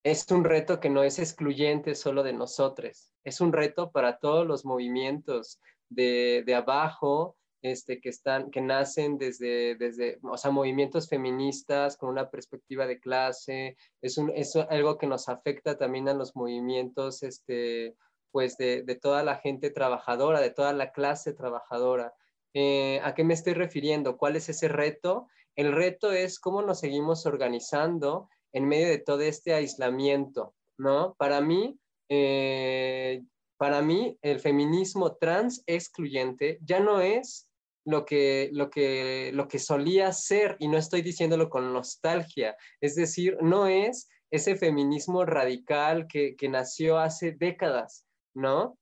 es 0.04 0.30
un 0.32 0.44
reto 0.44 0.80
que 0.80 0.90
no 0.90 1.04
es 1.04 1.20
excluyente 1.20 1.96
solo 1.96 2.24
de 2.24 2.34
nosotros, 2.34 3.12
es 3.24 3.40
un 3.40 3.54
reto 3.54 3.92
para 3.92 4.18
todos 4.20 4.46
los 4.46 4.66
movimientos 4.66 5.62
de, 5.90 6.44
de 6.46 6.56
abajo, 6.56 7.38
este, 7.64 8.02
que, 8.02 8.10
están, 8.10 8.52
que 8.52 8.62
nacen 8.62 9.18
desde, 9.18 9.76
desde, 9.76 10.20
o 10.22 10.38
sea, 10.38 10.52
movimientos 10.52 11.08
feministas 11.08 11.96
con 11.98 12.10
una 12.10 12.30
perspectiva 12.30 12.86
de 12.86 13.00
clase, 13.00 13.78
es, 14.02 14.18
un, 14.18 14.32
es 14.36 14.56
algo 14.56 14.98
que 14.98 15.08
nos 15.08 15.30
afecta 15.30 15.78
también 15.78 16.10
a 16.10 16.14
los 16.14 16.36
movimientos, 16.36 17.24
este, 17.24 17.96
pues, 18.32 18.58
de, 18.58 18.84
de 18.84 18.96
toda 18.96 19.24
la 19.24 19.38
gente 19.38 19.70
trabajadora, 19.70 20.42
de 20.42 20.52
toda 20.52 20.74
la 20.74 20.92
clase 20.92 21.34
trabajadora. 21.34 22.14
Eh, 22.54 23.00
¿A 23.02 23.16
qué 23.16 23.24
me 23.24 23.34
estoy 23.34 23.54
refiriendo? 23.54 24.18
¿Cuál 24.18 24.36
es 24.36 24.50
ese 24.50 24.68
reto? 24.68 25.30
El 25.56 25.72
reto 25.72 26.12
es 26.12 26.40
cómo 26.40 26.62
nos 26.62 26.82
seguimos 26.82 27.26
organizando 27.26 28.28
en 28.52 28.68
medio 28.68 28.88
de 28.88 29.00
todo 29.00 29.22
este 29.22 29.54
aislamiento, 29.54 30.54
¿no? 30.78 31.16
Para 31.18 31.40
mí, 31.40 31.80
eh, 32.10 33.24
para 33.58 33.82
mí, 33.82 34.18
el 34.22 34.42
feminismo 34.42 35.16
trans 35.16 35.64
excluyente 35.66 36.60
ya 36.62 36.82
no 36.82 37.00
es 37.00 37.48
lo 37.86 38.06
que, 38.06 38.50
lo, 38.54 38.70
que, 38.70 39.32
lo 39.34 39.48
que 39.48 39.60
solía 39.60 40.12
ser, 40.14 40.56
y 40.60 40.68
no 40.68 40.78
estoy 40.78 41.02
diciéndolo 41.02 41.50
con 41.50 41.74
nostalgia, 41.74 42.56
es 42.82 42.96
decir, 42.96 43.38
no 43.42 43.68
es 43.68 44.10
ese 44.32 44.56
feminismo 44.56 45.26
radical 45.26 46.08
que, 46.08 46.36
que 46.36 46.50
nació 46.50 46.98
hace 46.98 47.34
décadas, 47.34 48.06
¿no? 48.34 48.78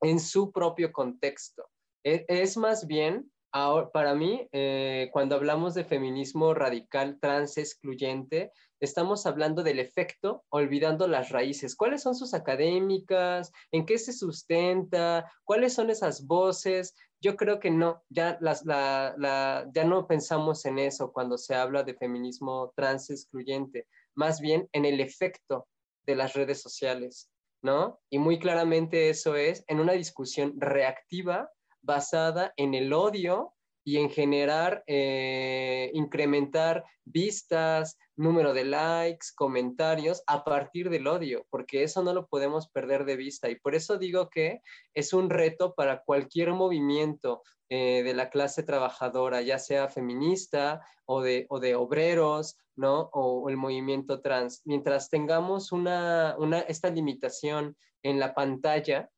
En 0.00 0.20
su 0.20 0.52
propio 0.52 0.92
contexto. 0.92 1.68
Es, 2.04 2.24
es 2.28 2.56
más 2.56 2.86
bien 2.86 3.32
Ahora, 3.54 3.90
para 3.90 4.14
mí, 4.14 4.48
eh, 4.52 5.10
cuando 5.12 5.36
hablamos 5.36 5.74
de 5.74 5.84
feminismo 5.84 6.54
radical 6.54 7.18
trans 7.20 7.58
excluyente, 7.58 8.50
estamos 8.82 9.26
hablando 9.26 9.62
del 9.62 9.78
efecto, 9.78 10.44
olvidando 10.48 11.06
las 11.06 11.30
raíces. 11.30 11.76
¿Cuáles 11.76 12.02
son 12.02 12.16
sus 12.16 12.34
académicas? 12.34 13.52
¿En 13.70 13.86
qué 13.86 13.96
se 13.96 14.12
sustenta? 14.12 15.32
¿Cuáles 15.44 15.72
son 15.74 15.88
esas 15.88 16.26
voces? 16.26 16.94
Yo 17.20 17.36
creo 17.36 17.60
que 17.60 17.70
no, 17.70 18.02
ya, 18.08 18.38
las, 18.40 18.64
ya 18.64 19.84
no 19.84 20.06
pensamos 20.08 20.64
en 20.66 20.80
eso 20.80 21.12
cuando 21.12 21.38
se 21.38 21.54
habla 21.54 21.84
de 21.84 21.94
feminismo 21.94 22.72
trans 22.74 23.08
excluyente, 23.10 23.86
más 24.16 24.40
bien 24.40 24.68
en 24.72 24.84
el 24.84 25.00
efecto 25.00 25.68
de 26.04 26.16
las 26.16 26.32
redes 26.32 26.60
sociales, 26.60 27.30
¿no? 27.62 28.00
Y 28.10 28.18
muy 28.18 28.40
claramente 28.40 29.10
eso 29.10 29.36
es 29.36 29.64
en 29.68 29.78
una 29.78 29.92
discusión 29.92 30.54
reactiva 30.56 31.48
basada 31.82 32.52
en 32.56 32.74
el 32.74 32.92
odio 32.92 33.54
y 33.84 33.98
en 33.98 34.10
generar, 34.10 34.82
eh, 34.86 35.90
incrementar 35.94 36.84
vistas, 37.04 37.98
número 38.16 38.52
de 38.52 38.64
likes, 38.64 39.28
comentarios 39.34 40.22
a 40.26 40.44
partir 40.44 40.90
del 40.90 41.06
odio, 41.06 41.46
porque 41.50 41.82
eso 41.82 42.02
no 42.02 42.12
lo 42.12 42.26
podemos 42.26 42.68
perder 42.68 43.04
de 43.04 43.16
vista. 43.16 43.48
Y 43.48 43.56
por 43.56 43.74
eso 43.74 43.98
digo 43.98 44.28
que 44.28 44.60
es 44.94 45.12
un 45.12 45.30
reto 45.30 45.74
para 45.74 46.02
cualquier 46.02 46.52
movimiento 46.52 47.42
eh, 47.68 48.02
de 48.02 48.14
la 48.14 48.28
clase 48.28 48.62
trabajadora, 48.62 49.40
ya 49.40 49.58
sea 49.58 49.88
feminista 49.88 50.86
o 51.06 51.22
de, 51.22 51.46
o 51.48 51.58
de 51.58 51.74
obreros, 51.74 52.58
¿no? 52.76 53.08
O, 53.12 53.48
el 53.48 53.56
movimiento 53.56 54.20
trans. 54.20 54.60
Mientras 54.64 55.08
tengamos 55.08 55.72
una, 55.72 56.36
una, 56.38 56.60
esta 56.60 56.90
limitación 56.90 57.76
en 58.02 58.20
la 58.20 58.34
pantalla, 58.34 59.10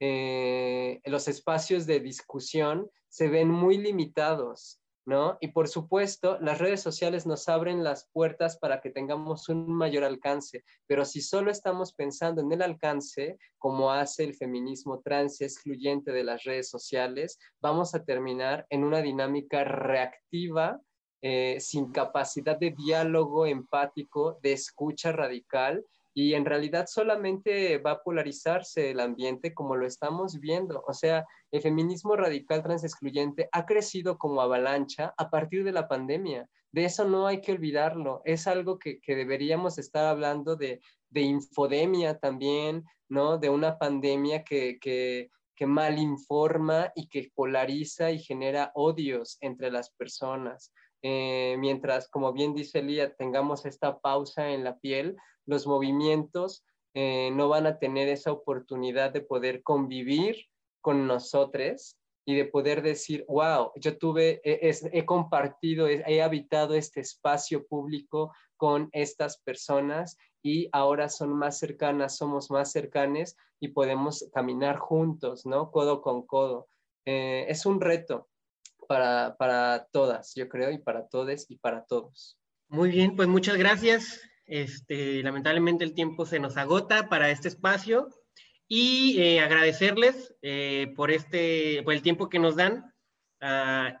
eh, 0.00 1.00
los 1.04 1.28
espacios 1.28 1.86
de 1.86 2.00
discusión 2.00 2.90
se 3.08 3.28
ven 3.28 3.48
muy 3.48 3.78
limitados, 3.78 4.79
¿no? 5.06 5.38
Y 5.40 5.48
por 5.48 5.68
supuesto, 5.68 6.38
las 6.40 6.58
redes 6.58 6.82
sociales 6.82 7.26
nos 7.26 7.48
abren 7.48 7.82
las 7.82 8.08
puertas 8.12 8.58
para 8.58 8.80
que 8.80 8.90
tengamos 8.90 9.48
un 9.48 9.72
mayor 9.72 10.04
alcance, 10.04 10.64
pero 10.86 11.04
si 11.04 11.20
solo 11.20 11.50
estamos 11.50 11.92
pensando 11.92 12.42
en 12.42 12.52
el 12.52 12.62
alcance, 12.62 13.38
como 13.58 13.92
hace 13.92 14.24
el 14.24 14.34
feminismo 14.34 15.00
trans 15.00 15.40
excluyente 15.40 16.12
de 16.12 16.24
las 16.24 16.44
redes 16.44 16.68
sociales, 16.68 17.38
vamos 17.60 17.94
a 17.94 18.04
terminar 18.04 18.66
en 18.70 18.84
una 18.84 19.02
dinámica 19.02 19.64
reactiva 19.64 20.80
eh, 21.22 21.58
sin 21.60 21.92
capacidad 21.92 22.58
de 22.58 22.70
diálogo 22.70 23.44
empático, 23.44 24.38
de 24.42 24.52
escucha 24.52 25.12
radical 25.12 25.84
y 26.14 26.34
en 26.34 26.44
realidad 26.44 26.86
solamente 26.88 27.78
va 27.78 27.92
a 27.92 28.02
polarizarse 28.02 28.90
el 28.90 29.00
ambiente 29.00 29.54
como 29.54 29.76
lo 29.76 29.86
estamos 29.86 30.40
viendo. 30.40 30.82
O 30.86 30.92
sea, 30.92 31.24
el 31.50 31.60
feminismo 31.60 32.16
radical 32.16 32.62
transexcluyente 32.62 33.48
ha 33.52 33.64
crecido 33.64 34.18
como 34.18 34.40
avalancha 34.40 35.14
a 35.16 35.30
partir 35.30 35.64
de 35.64 35.72
la 35.72 35.88
pandemia. 35.88 36.48
De 36.72 36.84
eso 36.84 37.04
no 37.04 37.26
hay 37.26 37.40
que 37.40 37.52
olvidarlo. 37.52 38.22
Es 38.24 38.46
algo 38.46 38.78
que, 38.78 39.00
deberíamos 39.06 39.78
estar 39.78 40.06
hablando 40.06 40.56
de, 40.56 40.80
infodemia 41.14 42.18
también, 42.18 42.84
¿no? 43.08 43.38
De 43.38 43.50
una 43.50 43.78
pandemia 43.78 44.44
que, 44.44 44.78
que, 44.80 45.30
que 45.54 45.66
mal 45.66 45.98
informa 45.98 46.92
y 46.94 47.08
que 47.08 47.30
polariza 47.34 48.10
y 48.10 48.18
genera 48.18 48.72
odios 48.74 49.36
entre 49.40 49.70
las 49.70 49.90
personas. 49.90 50.72
Eh, 51.02 51.56
mientras, 51.58 52.08
como 52.08 52.32
bien 52.32 52.54
dice 52.54 52.82
Lía, 52.82 53.14
tengamos 53.14 53.64
esta 53.64 54.00
pausa 54.00 54.50
en 54.50 54.64
la 54.64 54.78
piel, 54.78 55.16
los 55.46 55.66
movimientos 55.66 56.64
eh, 56.94 57.30
no 57.32 57.48
van 57.48 57.66
a 57.66 57.78
tener 57.78 58.08
esa 58.08 58.32
oportunidad 58.32 59.12
de 59.12 59.20
poder 59.20 59.62
convivir 59.62 60.36
con 60.80 61.06
nosotros 61.06 61.96
y 62.24 62.34
de 62.36 62.44
poder 62.44 62.82
decir, 62.82 63.24
wow, 63.28 63.72
yo 63.76 63.96
tuve, 63.98 64.40
he, 64.44 65.06
compartido, 65.06 65.88
he, 65.88 66.22
habitado 66.22 66.74
este 66.74 67.00
espacio 67.00 67.66
público 67.66 68.32
con 68.56 68.88
estas 68.92 69.38
personas 69.38 70.16
y 70.42 70.68
ahora 70.72 71.08
son 71.08 71.30
más 71.30 71.58
cercanas, 71.58 72.16
somos 72.16 72.50
más 72.50 72.70
cercanes 72.70 73.36
y 73.58 73.68
podemos 73.68 74.28
caminar 74.32 74.78
juntos, 74.78 75.46
¿no? 75.46 75.70
Codo 75.70 76.02
con 76.02 76.26
codo. 76.26 76.68
Eh, 77.06 77.46
es 77.48 77.66
un 77.66 77.80
reto 77.80 78.28
para, 79.38 79.86
todas, 79.92 80.34
yo 80.34 80.48
creo, 80.48 80.72
y 80.72 80.78
para 80.78 81.06
todos 81.08 81.46
y 81.48 81.56
para 81.56 81.84
todos. 81.84 82.36
Muy 82.68 82.90
bien, 82.90 83.14
pues 83.14 83.28
muchas 83.28 83.56
gracias. 83.56 84.20
Este, 84.46 85.22
lamentablemente 85.22 85.84
el 85.84 85.94
tiempo 85.94 86.26
se 86.26 86.40
nos 86.40 86.56
agota 86.56 87.08
para 87.08 87.30
este 87.30 87.46
espacio 87.46 88.08
y 88.66 89.20
eh, 89.20 89.40
agradecerles 89.40 90.34
eh, 90.42 90.92
por, 90.96 91.12
este, 91.12 91.82
por 91.84 91.94
el 91.94 92.02
tiempo 92.02 92.28
que 92.28 92.40
nos 92.40 92.56
dan. 92.56 92.92
Ah, 93.40 93.96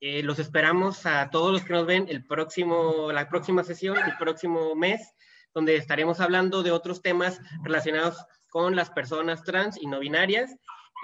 eh, 0.00 0.22
los 0.22 0.38
esperamos 0.38 1.06
a 1.06 1.30
todos 1.30 1.50
los 1.50 1.64
que 1.64 1.72
nos 1.72 1.86
ven 1.86 2.06
el 2.10 2.26
próximo, 2.26 3.10
la 3.12 3.30
próxima 3.30 3.64
sesión, 3.64 3.96
el 3.96 4.16
próximo 4.18 4.74
mes, 4.74 5.14
donde 5.54 5.76
estaremos 5.76 6.20
hablando 6.20 6.62
de 6.62 6.70
otros 6.70 7.00
temas 7.00 7.40
relacionados 7.62 8.18
con 8.50 8.76
las 8.76 8.90
personas 8.90 9.42
trans 9.42 9.80
y 9.80 9.86
no 9.86 10.00
binarias. 10.00 10.54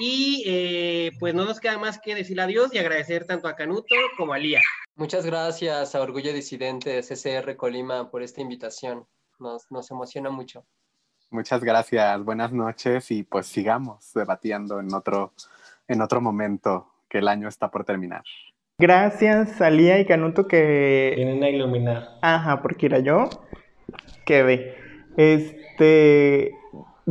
Y 0.01 1.11
pues 1.19 1.35
no 1.35 1.45
nos 1.45 1.61
queda 1.61 1.79
más 1.79 2.01
que 2.01 2.15
decir 2.15 2.41
adiós 2.41 2.73
y 2.73 2.79
agradecer 2.79 3.27
tanto 3.27 3.49
a 3.49 3.55
Canuto 3.55 3.95
como 4.17 4.33
a 4.33 4.39
Lía. 4.39 4.61
Muchas 4.97 5.27
gracias 5.27 5.95
a 5.95 6.01
Orgullo 6.01 6.33
Disidente 6.33 7.03
CCR 7.03 7.57
Colima 7.57 8.11
por 8.11 8.23
esta 8.23 8.41
invitación. 8.41 9.07
Nos, 9.39 9.71
nos 9.71 9.91
emociona 9.91 10.31
mucho. 10.31 10.65
Muchas 11.31 11.63
gracias, 11.63 12.25
buenas 12.25 12.53
noches 12.53 13.11
y 13.11 13.23
pues 13.23 13.47
sigamos 13.47 14.13
debatiendo 14.15 14.81
en 14.81 14.93
otro, 14.93 15.33
en 15.87 16.01
otro 16.01 16.21
momento 16.21 16.89
que 17.09 17.19
el 17.19 17.29
año 17.29 17.49
está 17.49 17.71
por 17.71 17.85
terminar. 17.85 18.25
Gracias, 18.79 19.57
Salía 19.57 20.01
y 20.01 20.07
Canuto 20.07 20.49
que... 20.49 21.13
Vienen 21.15 21.43
a 21.45 21.51
iluminar. 21.51 22.19
Ajá, 22.23 22.63
porque 22.63 22.87
era 22.87 22.99
yo. 22.99 23.29
Que 24.25 24.43
ve. 24.43 24.77
Este... 25.17 26.60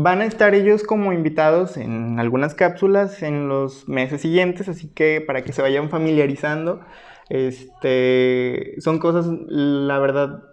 van 0.01 0.21
a 0.21 0.25
estar 0.25 0.55
ellos 0.55 0.83
como 0.83 1.12
invitados 1.12 1.75
en 1.75 2.21
algunas 2.21 2.55
cápsulas 2.55 3.21
en 3.21 3.49
los 3.49 3.89
meses 3.89 4.21
siguientes, 4.21 4.69
así 4.69 4.88
que 4.88 5.19
para 5.19 5.43
que 5.43 5.51
se 5.51 5.62
vayan 5.62 5.89
familiarizando, 5.89 6.79
este, 7.27 8.75
son 8.79 8.99
cosas, 8.99 9.25
la 9.49 9.99
verdad, 9.99 10.43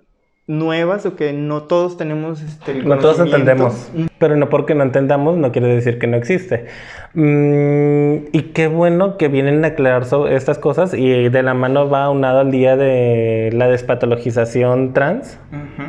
nuevas 0.48 1.06
o 1.06 1.14
que 1.14 1.32
no 1.32 1.62
todos 1.62 1.96
tenemos 1.96 2.42
este, 2.42 2.72
el 2.72 2.88
No 2.88 2.98
todos 2.98 3.20
entendemos, 3.20 3.88
pero 4.18 4.34
no 4.36 4.48
porque 4.48 4.74
no 4.74 4.82
entendamos 4.82 5.36
no 5.36 5.52
quiere 5.52 5.68
decir 5.68 6.00
que 6.00 6.08
no 6.08 6.16
existe. 6.16 6.66
Mm, 7.14 8.26
y 8.32 8.50
qué 8.52 8.66
bueno 8.66 9.16
que 9.16 9.28
vienen 9.28 9.64
a 9.64 9.68
aclarar 9.68 10.06
sobre 10.06 10.34
estas 10.34 10.58
cosas 10.58 10.92
y 10.92 11.28
de 11.28 11.42
la 11.44 11.54
mano 11.54 11.88
va 11.88 12.10
unado 12.10 12.40
al 12.40 12.50
día 12.50 12.76
de 12.76 13.50
la 13.52 13.68
despatologización 13.68 14.92
trans. 14.92 15.38
Ujú. 15.52 15.84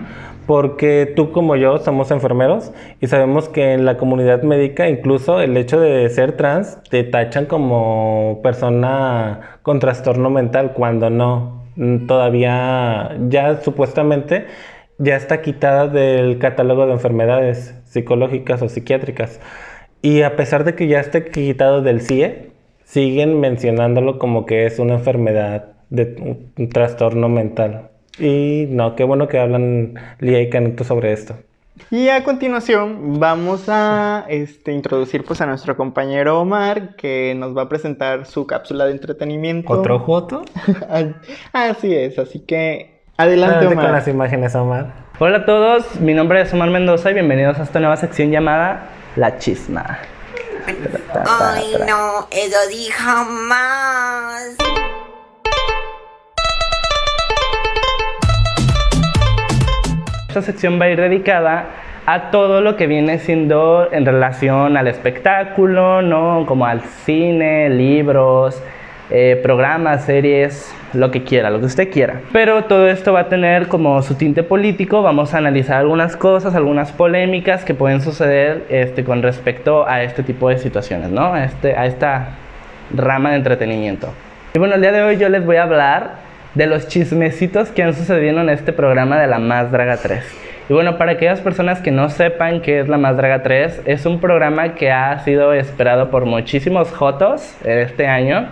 Porque 0.48 1.12
tú 1.16 1.32
como 1.32 1.56
yo 1.58 1.78
somos 1.80 2.10
enfermeros 2.12 2.72
y 3.02 3.08
sabemos 3.08 3.50
que 3.50 3.74
en 3.74 3.86
la 3.86 3.98
comunidad 3.98 4.44
médica 4.44 4.88
incluso 4.90 5.42
el 5.42 5.58
hecho 5.58 5.80
de 5.80 6.10
ser 6.10 6.38
trans 6.38 6.80
te 6.90 7.04
tachan 7.04 7.46
como 7.46 8.40
persona 8.44 9.60
con 9.62 9.80
trastorno 9.80 10.30
mental 10.30 10.72
cuando 10.74 11.10
no. 11.10 11.64
Mm, 11.76 12.08
Todavía 12.08 13.18
ya 13.30 13.62
supuestamente 13.62 14.46
ya 14.98 15.16
está 15.18 15.42
quitada 15.42 15.88
del 15.88 16.40
catálogo 16.40 16.86
de 16.88 16.94
enfermedades 16.94 17.76
psicológicas 17.86 18.62
o 18.62 18.70
psiquiátricas. 18.70 19.40
Y 20.02 20.22
a 20.22 20.36
pesar 20.36 20.64
de 20.64 20.76
que 20.76 20.88
ya 20.88 21.00
esté 21.02 21.26
quitado 21.26 21.82
del 21.82 22.02
CIE, 22.02 22.52
siguen 22.86 23.40
mencionándolo 23.40 24.18
como 24.20 24.46
que 24.46 24.66
es 24.66 24.80
una 24.80 24.94
enfermedad 24.96 25.74
de 25.90 26.16
un- 26.58 26.70
trastorno 26.70 27.30
mental. 27.30 27.90
Y 28.20 28.66
no, 28.70 28.96
qué 28.96 29.04
bueno 29.04 29.28
que 29.28 29.40
hablan 29.40 29.96
Lía 30.20 30.42
y 30.42 30.50
Canito 30.50 30.84
sobre 30.84 31.14
esto. 31.14 31.36
Y 31.92 32.10
a 32.10 32.24
continuación 32.24 33.20
vamos 33.20 33.66
a 33.68 34.26
este, 34.30 34.72
introducir 34.72 35.24
pues, 35.24 35.42
a 35.42 35.46
nuestro 35.46 35.78
compañero 35.78 36.42
Omar, 36.42 36.96
que 36.96 37.36
nos 37.38 37.56
va 37.56 37.64
a 37.64 37.70
presentar 37.70 38.26
su 38.26 38.48
cápsula 38.48 38.86
de 38.86 38.92
entretenimiento. 38.92 39.72
¿Otro 39.72 40.00
joto? 40.00 40.44
Así 41.54 41.96
es, 41.96 42.18
así 42.18 42.40
que 42.40 43.02
adelante 43.18 43.56
Adelante 43.56 43.76
con 43.76 43.78
Omar. 43.78 43.92
las 43.92 44.08
imágenes, 44.08 44.56
Omar. 44.56 44.94
Hola 45.20 45.38
a 45.38 45.46
todos, 45.46 46.00
mi 46.00 46.14
nombre 46.14 46.42
es 46.42 46.54
Omar 46.54 46.70
Mendoza 46.70 47.12
y 47.12 47.14
bienvenidos 47.14 47.60
a 47.60 47.64
esta 47.64 47.80
nueva 47.80 47.98
sección 47.98 48.32
llamada 48.32 48.90
La 49.16 49.38
Chisma. 49.38 50.00
Ay, 51.26 51.76
no, 51.88 52.28
eso 52.32 52.58
di 52.70 52.88
jamás. 52.92 54.58
Esta 60.28 60.42
sección 60.42 60.80
va 60.80 60.86
a 60.86 60.90
ir 60.90 61.00
dedicada 61.00 61.68
a 62.06 62.32
todo 62.32 62.60
lo 62.60 62.76
que 62.76 62.86
viene 62.86 63.18
siendo 63.18 63.88
en 63.92 64.06
relación 64.06 64.76
al 64.76 64.88
espectáculo, 64.88 66.02
¿no? 66.02 66.46
Como 66.46 66.66
al 66.66 66.82
cine, 66.82 67.70
libros, 67.70 68.62
eh, 69.10 69.40
programas, 69.42 70.04
series, 70.04 70.76
lo 70.92 71.12
que 71.12 71.24
quiera, 71.24 71.50
lo 71.50 71.62
que 71.62 71.68
usted 71.68 71.90
quiera. 71.90 72.20
Pero 72.34 72.66
todo 72.66 72.90
esto 72.90 73.14
va 73.14 73.22
a 73.22 73.30
tener 73.30 73.70
como 73.70 74.02
su 74.02 74.16
tinte 74.16 74.44
político. 74.44 75.02
Vamos 75.02 75.34
a 75.34 75.38
analizar 75.38 75.78
algunas 75.78 76.18
cosas, 76.18 76.56
algunas 76.56 76.92
polémicas 76.92 77.64
que 77.64 77.74
pueden 77.74 78.02
suceder 78.02 78.66
este, 78.68 79.06
con 79.06 79.24
respecto 79.24 79.88
a 79.88 80.04
este 80.04 80.24
tipo 80.24 80.50
de 80.50 80.58
situaciones, 80.58 81.10
¿no? 81.10 81.34
A, 81.34 81.46
este, 81.46 81.74
a 81.78 81.86
esta 81.86 82.32
rama 82.94 83.30
de 83.30 83.38
entretenimiento. 83.38 84.10
Y 84.54 84.60
bueno, 84.60 84.76
el 84.76 84.82
día 84.82 84.92
de 84.92 85.04
hoy 85.04 85.18
yo 85.18 85.30
les 85.30 85.46
voy 85.46 85.56
a 85.56 85.64
hablar 85.64 86.27
de 86.58 86.66
los 86.66 86.88
chismecitos 86.88 87.70
que 87.70 87.84
han 87.84 87.94
sucedido 87.94 88.42
en 88.42 88.50
este 88.50 88.74
programa 88.74 89.20
de 89.20 89.28
La 89.28 89.38
Más 89.38 89.72
Draga 89.72 89.98
3. 89.98 90.24
Y 90.70 90.74
bueno, 90.74 90.98
para 90.98 91.12
aquellas 91.12 91.40
personas 91.40 91.82
que 91.82 91.92
no 91.92 92.10
sepan 92.10 92.62
qué 92.62 92.80
es 92.80 92.90
La 92.90 92.98
Más 92.98 93.16
Draga 93.16 93.44
3, 93.44 93.84
es 93.86 94.08
un 94.08 94.20
programa 94.20 94.74
que 94.74 94.92
ha 94.92 95.20
sido 95.20 95.54
esperado 95.54 96.10
por 96.10 96.26
muchísimos 96.26 96.92
jotos 96.92 97.56
este 97.64 98.08
año. 98.08 98.50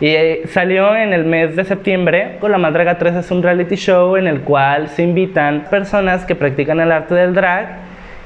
Y 0.00 0.08
eh, 0.08 0.42
salió 0.48 0.96
en 0.96 1.12
el 1.12 1.24
mes 1.24 1.54
de 1.54 1.64
septiembre. 1.64 2.38
Con 2.40 2.50
La 2.50 2.58
Más 2.58 2.72
Draga 2.72 2.98
3 2.98 3.14
es 3.14 3.30
un 3.30 3.44
reality 3.44 3.76
show 3.76 4.16
en 4.16 4.26
el 4.26 4.40
cual 4.40 4.88
se 4.88 5.04
invitan 5.04 5.66
personas 5.70 6.24
que 6.26 6.34
practican 6.34 6.80
el 6.80 6.90
arte 6.90 7.14
del 7.14 7.32
drag 7.32 7.76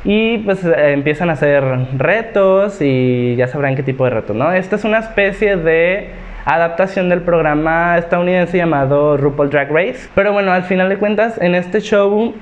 y 0.03 0.39
pues 0.39 0.65
eh, 0.65 0.93
empiezan 0.93 1.29
a 1.29 1.35
hacer 1.35 1.63
retos 1.99 2.81
y 2.81 3.37
ya 3.37 3.49
sabrán 3.49 3.77
qué 3.77 3.83
tipo 3.83 4.05
de 4.05 4.11
retos, 4.13 4.35
¿no? 4.35 4.51
Esta 4.51 4.77
es 4.77 4.85
una 4.85 5.01
especie 5.01 5.57
de 5.59 6.09
adaptación 6.55 7.09
del 7.09 7.23
programa 7.23 7.97
estadounidense 7.97 8.59
llamado 8.59 9.17
RuPaul 9.17 9.51
Drag 9.51 9.71
Race. 9.71 10.09
Pero 10.15 10.33
bueno, 10.33 10.53
al 10.53 10.65
final 10.65 10.89
de 10.89 10.99
cuentas, 10.99 11.41
en 11.41 11.55
este 11.55 11.81
show, 11.81 12.35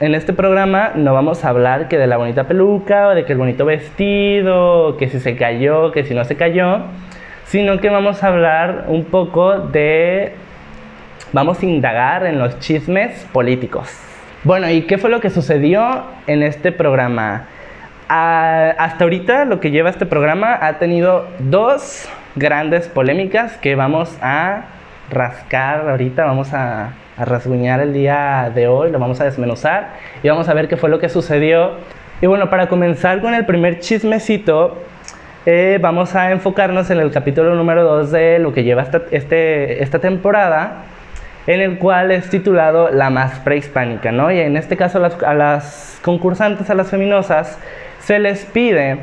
en 0.00 0.14
este 0.14 0.34
programa, 0.34 0.92
no 0.94 1.14
vamos 1.14 1.44
a 1.44 1.48
hablar 1.48 1.88
que 1.88 1.96
de 1.96 2.06
la 2.06 2.18
bonita 2.18 2.44
peluca 2.44 3.08
o 3.08 3.14
de 3.14 3.24
que 3.24 3.32
el 3.32 3.38
bonito 3.38 3.64
vestido, 3.64 4.98
que 4.98 5.08
si 5.08 5.18
se 5.18 5.34
cayó, 5.36 5.92
que 5.92 6.04
si 6.04 6.14
no 6.14 6.24
se 6.24 6.36
cayó, 6.36 6.80
sino 7.46 7.80
que 7.80 7.88
vamos 7.88 8.22
a 8.22 8.28
hablar 8.28 8.84
un 8.88 9.04
poco 9.04 9.58
de... 9.58 10.34
Vamos 11.32 11.62
a 11.62 11.66
indagar 11.66 12.26
en 12.26 12.38
los 12.38 12.58
chismes 12.58 13.26
políticos. 13.32 13.90
Bueno, 14.44 14.70
¿y 14.70 14.82
qué 14.82 14.98
fue 14.98 15.08
lo 15.08 15.20
que 15.20 15.30
sucedió 15.30 16.04
en 16.26 16.42
este 16.42 16.70
programa? 16.70 17.46
Ah, 18.10 18.74
hasta 18.76 19.04
ahorita 19.04 19.46
lo 19.46 19.58
que 19.58 19.70
lleva 19.70 19.88
este 19.88 20.04
programa 20.04 20.58
ha 20.60 20.74
tenido 20.78 21.26
dos 21.38 22.06
grandes 22.36 22.88
polémicas 22.88 23.56
que 23.58 23.74
vamos 23.74 24.16
a 24.20 24.64
rascar 25.10 25.88
ahorita, 25.88 26.24
vamos 26.24 26.52
a, 26.52 26.94
rasguñar 27.16 27.78
el 27.78 27.92
día 27.92 28.50
de 28.52 28.66
hoy, 28.66 28.90
lo 28.90 28.98
vamos 28.98 29.20
a 29.20 29.24
desmenuzar 29.24 29.90
y 30.24 30.28
vamos 30.28 30.48
a 30.48 30.54
ver 30.54 30.66
qué 30.66 30.76
fue 30.76 30.90
lo 30.90 30.98
que 30.98 31.08
sucedió. 31.08 31.74
Y 32.20 32.26
bueno, 32.26 32.50
para 32.50 32.68
comenzar 32.68 33.20
con 33.20 33.34
el 33.34 33.46
primer 33.46 33.78
chismecito, 33.78 34.82
eh, 35.46 35.78
vamos 35.80 36.16
a 36.16 36.32
enfocarnos 36.32 36.90
en 36.90 36.98
el 36.98 37.12
capítulo 37.12 37.54
número 37.54 37.84
2 37.84 38.10
de 38.10 38.38
lo 38.40 38.52
que 38.52 38.64
lleva 38.64 38.82
esta, 38.82 39.02
este, 39.12 39.80
esta 39.80 40.00
temporada, 40.00 40.86
en 41.46 41.60
el 41.60 41.78
cual 41.78 42.10
es 42.10 42.28
titulado 42.30 42.90
La 42.90 43.10
más 43.10 43.38
prehispánica, 43.40 44.10
¿no? 44.10 44.32
Y 44.32 44.40
en 44.40 44.56
este 44.56 44.76
caso 44.76 44.98
las, 44.98 45.22
a 45.22 45.34
las 45.34 46.00
concursantes, 46.02 46.68
a 46.68 46.74
las 46.74 46.90
feminosas, 46.90 47.60
se 48.00 48.18
les 48.18 48.44
pide 48.44 48.98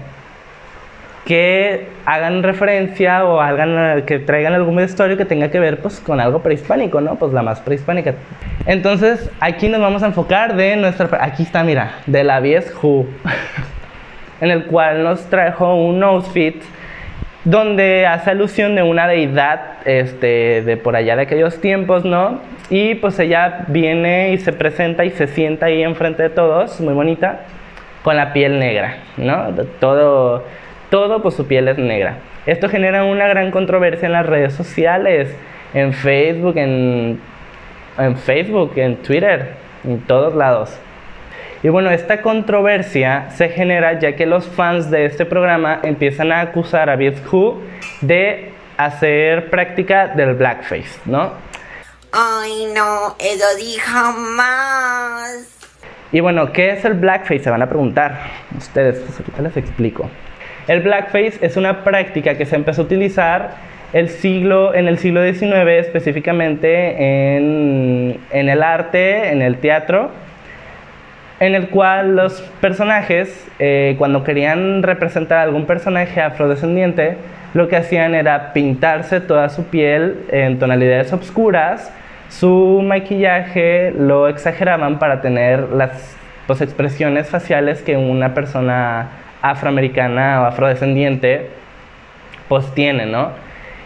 que 1.26 1.88
hagan 2.06 2.44
referencia 2.44 3.26
o 3.26 3.40
hagan, 3.40 4.04
que 4.04 4.20
traigan 4.20 4.54
algún 4.54 4.76
vestuario 4.76 5.18
que 5.18 5.26
tenga 5.26 5.52
que 5.52 5.60
ver 5.60 5.80
pues 5.80 6.00
con 6.00 6.20
algo 6.20 6.42
prehispánico, 6.42 7.00
¿no? 7.02 7.16
Pues 7.16 7.32
la 7.34 7.44
más 7.44 7.60
prehispánica. 7.62 8.16
Entonces, 8.66 9.30
aquí 9.40 9.70
nos 9.70 9.82
vamos 9.82 10.04
a 10.04 10.08
enfocar 10.08 10.56
de 10.56 10.76
nuestra... 10.76 11.10
Aquí 11.24 11.44
está, 11.44 11.64
mira, 11.64 12.00
de 12.06 12.24
la 12.24 12.40
Vies 12.40 12.74
Who, 12.82 13.06
en 14.42 14.52
el 14.52 14.66
cual 14.66 15.04
nos 15.04 15.30
trajo 15.30 15.76
un 15.76 16.04
outfit 16.04 16.62
donde 17.44 18.06
hace 18.06 18.32
alusión 18.32 18.76
de 18.76 18.84
una 18.84 19.08
deidad 19.08 19.80
este, 19.86 20.62
de 20.62 20.78
por 20.78 20.96
allá 20.96 21.16
de 21.16 21.24
aquellos 21.24 21.60
tiempos, 21.60 22.06
¿no? 22.06 22.40
Y 22.70 22.96
pues 22.96 23.20
ella 23.20 23.66
viene 23.68 24.34
y 24.34 24.38
se 24.38 24.54
presenta 24.54 25.06
y 25.06 25.10
se 25.10 25.28
sienta 25.28 25.66
ahí 25.68 25.84
enfrente 25.84 26.24
de 26.24 26.30
todos, 26.30 26.80
muy 26.80 26.94
bonita, 26.94 27.42
con 28.04 28.16
la 28.16 28.32
piel 28.32 28.60
negra, 28.60 28.98
¿no? 29.18 29.48
Todo, 29.80 30.46
todo 30.92 31.24
pues 31.24 31.34
su 31.34 31.48
piel 31.48 31.68
es 31.70 31.80
negra. 31.80 32.18
Esto 32.46 32.70
genera 32.70 33.06
una 33.06 33.28
gran 33.28 33.50
controversia 33.50 34.06
en 34.06 34.12
las 34.12 34.26
redes 34.28 34.54
sociales, 34.54 35.34
en 35.74 35.94
Facebook, 35.94 36.58
en, 36.58 37.20
en 37.98 38.18
Facebook, 38.18 38.74
en 38.76 38.98
Twitter, 38.98 39.54
en 39.84 40.02
todos 40.02 40.36
lados. 40.36 40.78
Y 41.64 41.70
bueno, 41.70 41.92
esta 41.92 42.22
controversia 42.22 43.30
se 43.32 43.50
genera 43.50 44.00
ya 44.00 44.16
que 44.16 44.26
los 44.26 44.46
fans 44.48 44.92
de 44.92 45.06
este 45.06 45.26
programa 45.26 45.80
empiezan 45.84 46.32
a 46.32 46.42
acusar 46.42 46.90
a 46.90 46.96
Viet 46.96 47.18
Who 47.32 47.62
de 48.02 48.52
hacer 48.78 49.50
práctica 49.50 50.08
del 50.08 50.34
blackface, 50.34 51.00
¿no? 51.06 51.32
Ay, 52.12 52.68
no, 52.76 53.16
eso 53.18 53.46
di 53.58 53.78
jamás. 53.78 55.48
Y 56.12 56.20
bueno, 56.20 56.52
¿qué 56.52 56.72
es 56.72 56.84
el 56.84 56.96
blackface? 56.96 57.40
Se 57.40 57.50
van 57.50 57.62
a 57.62 57.70
preguntar 57.70 58.20
ustedes, 58.58 59.00
pues 59.00 59.20
ahorita 59.20 59.42
les 59.44 59.56
explico. 59.56 60.10
El 60.72 60.80
blackface 60.80 61.34
es 61.42 61.58
una 61.58 61.84
práctica 61.84 62.36
que 62.36 62.46
se 62.46 62.56
empezó 62.56 62.84
a 62.84 62.86
utilizar 62.86 63.56
el 63.92 64.08
siglo, 64.08 64.74
en 64.74 64.88
el 64.88 65.00
siglo 65.00 65.22
XIX, 65.22 65.68
específicamente 65.68 67.36
en, 67.36 68.18
en 68.32 68.48
el 68.48 68.64
arte, 68.64 69.34
en 69.34 69.41
el 69.41 69.58
teatro, 69.58 70.12
en 71.41 71.56
el 71.56 71.68
cual 71.68 72.16
los 72.16 72.39
personajes, 72.62 73.50
eh, 73.60 73.95
cuando 73.98 74.24
querían 74.24 74.82
representar 74.82 75.39
a 75.39 75.41
algún 75.41 75.66
personaje 75.66 76.22
afrodescendiente, 76.22 77.18
lo 77.54 77.68
que 77.68 77.76
hacían 77.76 78.16
era 78.16 78.54
pintarse 78.54 79.20
toda 79.20 79.50
su 79.50 79.66
piel 79.66 80.20
en 80.32 80.58
tonalidades 80.58 81.12
oscuras, 81.12 81.91
su 82.30 82.82
maquillaje 82.82 83.91
lo 83.91 84.30
exageraban 84.30 85.00
para 85.00 85.20
tener 85.20 85.68
las 85.72 86.16
pues, 86.48 86.62
expresiones 86.62 87.28
faciales 87.28 87.82
que 87.82 87.98
una 87.98 88.34
persona 88.34 89.10
afroamericana 89.42 90.42
o 90.42 90.46
afrodescendiente 90.46 91.50
pues 92.48 92.74
tiene, 92.74 93.06
¿no? 93.06 93.30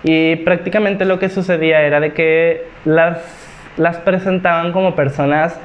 Y 0.03 0.38
prácticamente 0.38 1.06
lo 1.06 1.20
que 1.20 1.30
sucedía 1.30 1.82
era 1.82 1.99
de 1.99 2.14
que 2.14 2.64
las, 2.84 3.20
las 3.78 3.97
presentaban 3.97 4.72
como 4.72 4.95
personas 4.95 5.60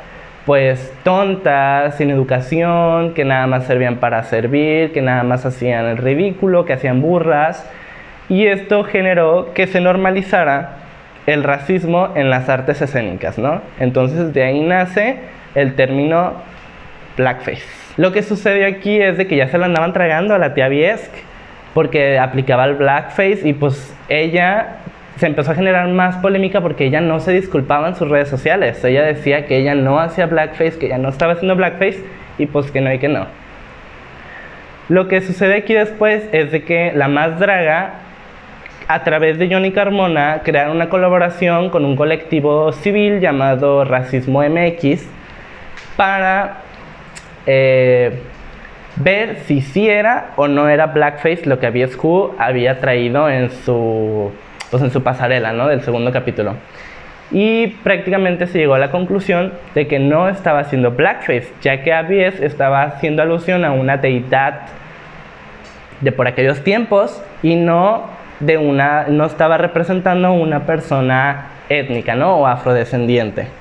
pues 0.46 0.92
tontas, 1.04 1.96
sin 1.96 2.10
educación, 2.10 3.14
que 3.14 3.24
nada 3.24 3.46
más 3.46 3.64
servían 3.66 3.96
para 3.96 4.22
servir, 4.24 4.92
que 4.92 5.02
nada 5.02 5.22
más 5.22 5.44
hacían 5.44 5.86
el 5.86 5.98
ridículo, 5.98 6.64
que 6.64 6.72
hacían 6.72 7.02
burras. 7.02 7.70
Y 8.28 8.46
esto 8.46 8.84
generó 8.84 9.52
que 9.54 9.66
se 9.66 9.80
normalizara 9.80 10.76
el 11.26 11.44
racismo 11.44 12.10
en 12.14 12.30
las 12.30 12.48
artes 12.48 12.80
escénicas, 12.80 13.38
¿no? 13.38 13.60
Entonces 13.78 14.32
de 14.32 14.42
ahí 14.42 14.60
nace 14.60 15.18
el 15.54 15.74
término 15.74 16.32
blackface. 17.16 17.79
Lo 17.96 18.12
que 18.12 18.22
sucedió 18.22 18.66
aquí 18.66 19.00
es 19.00 19.18
de 19.18 19.26
que 19.26 19.36
ya 19.36 19.48
se 19.48 19.58
la 19.58 19.66
andaban 19.66 19.92
tragando 19.92 20.34
a 20.34 20.38
la 20.38 20.54
tía 20.54 20.68
porque 21.74 22.18
aplicaba 22.18 22.64
el 22.64 22.74
blackface 22.74 23.40
y 23.44 23.52
pues 23.52 23.94
ella 24.08 24.76
se 25.16 25.26
empezó 25.26 25.52
a 25.52 25.54
generar 25.54 25.86
más 25.88 26.16
polémica 26.16 26.60
porque 26.60 26.86
ella 26.86 27.00
no 27.00 27.20
se 27.20 27.32
disculpaba 27.32 27.88
en 27.88 27.94
sus 27.94 28.08
redes 28.08 28.28
sociales. 28.28 28.82
Ella 28.84 29.02
decía 29.02 29.46
que 29.46 29.58
ella 29.58 29.74
no 29.74 30.00
hacía 30.00 30.26
blackface, 30.26 30.78
que 30.78 30.86
ella 30.86 30.98
no 30.98 31.10
estaba 31.10 31.34
haciendo 31.34 31.56
blackface 31.56 32.02
y 32.38 32.46
pues 32.46 32.70
que 32.70 32.80
no 32.80 32.92
y 32.92 32.98
que 32.98 33.08
no. 33.08 33.26
Lo 34.88 35.08
que 35.08 35.20
sucede 35.20 35.56
aquí 35.56 35.74
después 35.74 36.28
es 36.32 36.50
de 36.50 36.64
que 36.64 36.92
la 36.94 37.06
más 37.08 37.38
draga, 37.38 37.94
a 38.88 39.04
través 39.04 39.38
de 39.38 39.52
Johnny 39.52 39.72
Carmona, 39.72 40.40
crearon 40.42 40.74
una 40.74 40.88
colaboración 40.88 41.70
con 41.70 41.84
un 41.84 41.96
colectivo 41.96 42.72
civil 42.72 43.20
llamado 43.20 43.84
Racismo 43.84 44.42
MX 44.42 45.06
para 45.96 46.62
eh, 47.52 48.12
ver 48.94 49.38
si 49.46 49.60
sí 49.60 49.88
era 49.88 50.30
o 50.36 50.46
no 50.46 50.68
era 50.68 50.86
blackface 50.86 51.46
lo 51.46 51.58
que 51.58 51.66
Abiescu 51.66 52.32
había 52.38 52.78
traído 52.78 53.28
en 53.28 53.50
su 53.50 54.30
pues 54.70 54.84
en 54.84 54.92
su 54.92 55.02
pasarela, 55.02 55.52
¿no? 55.52 55.66
Del 55.66 55.80
segundo 55.82 56.12
capítulo. 56.12 56.54
Y 57.32 57.68
prácticamente 57.82 58.46
se 58.46 58.58
llegó 58.58 58.74
a 58.74 58.78
la 58.78 58.92
conclusión 58.92 59.52
de 59.74 59.88
que 59.88 59.98
no 59.98 60.28
estaba 60.28 60.60
haciendo 60.60 60.92
blackface, 60.92 61.52
ya 61.60 61.82
que 61.82 61.92
Abies 61.92 62.40
estaba 62.40 62.82
haciendo 62.82 63.22
alusión 63.22 63.64
a 63.64 63.72
una 63.72 63.96
deidad 63.96 64.68
de 66.00 66.12
por 66.12 66.28
aquellos 66.28 66.62
tiempos 66.62 67.20
y 67.42 67.56
no 67.56 68.04
de 68.38 68.58
una 68.58 69.06
no 69.08 69.24
estaba 69.26 69.58
representando 69.58 70.32
una 70.32 70.66
persona 70.66 71.46
étnica, 71.68 72.14
¿no? 72.14 72.36
o 72.36 72.46
afrodescendiente. 72.46 73.59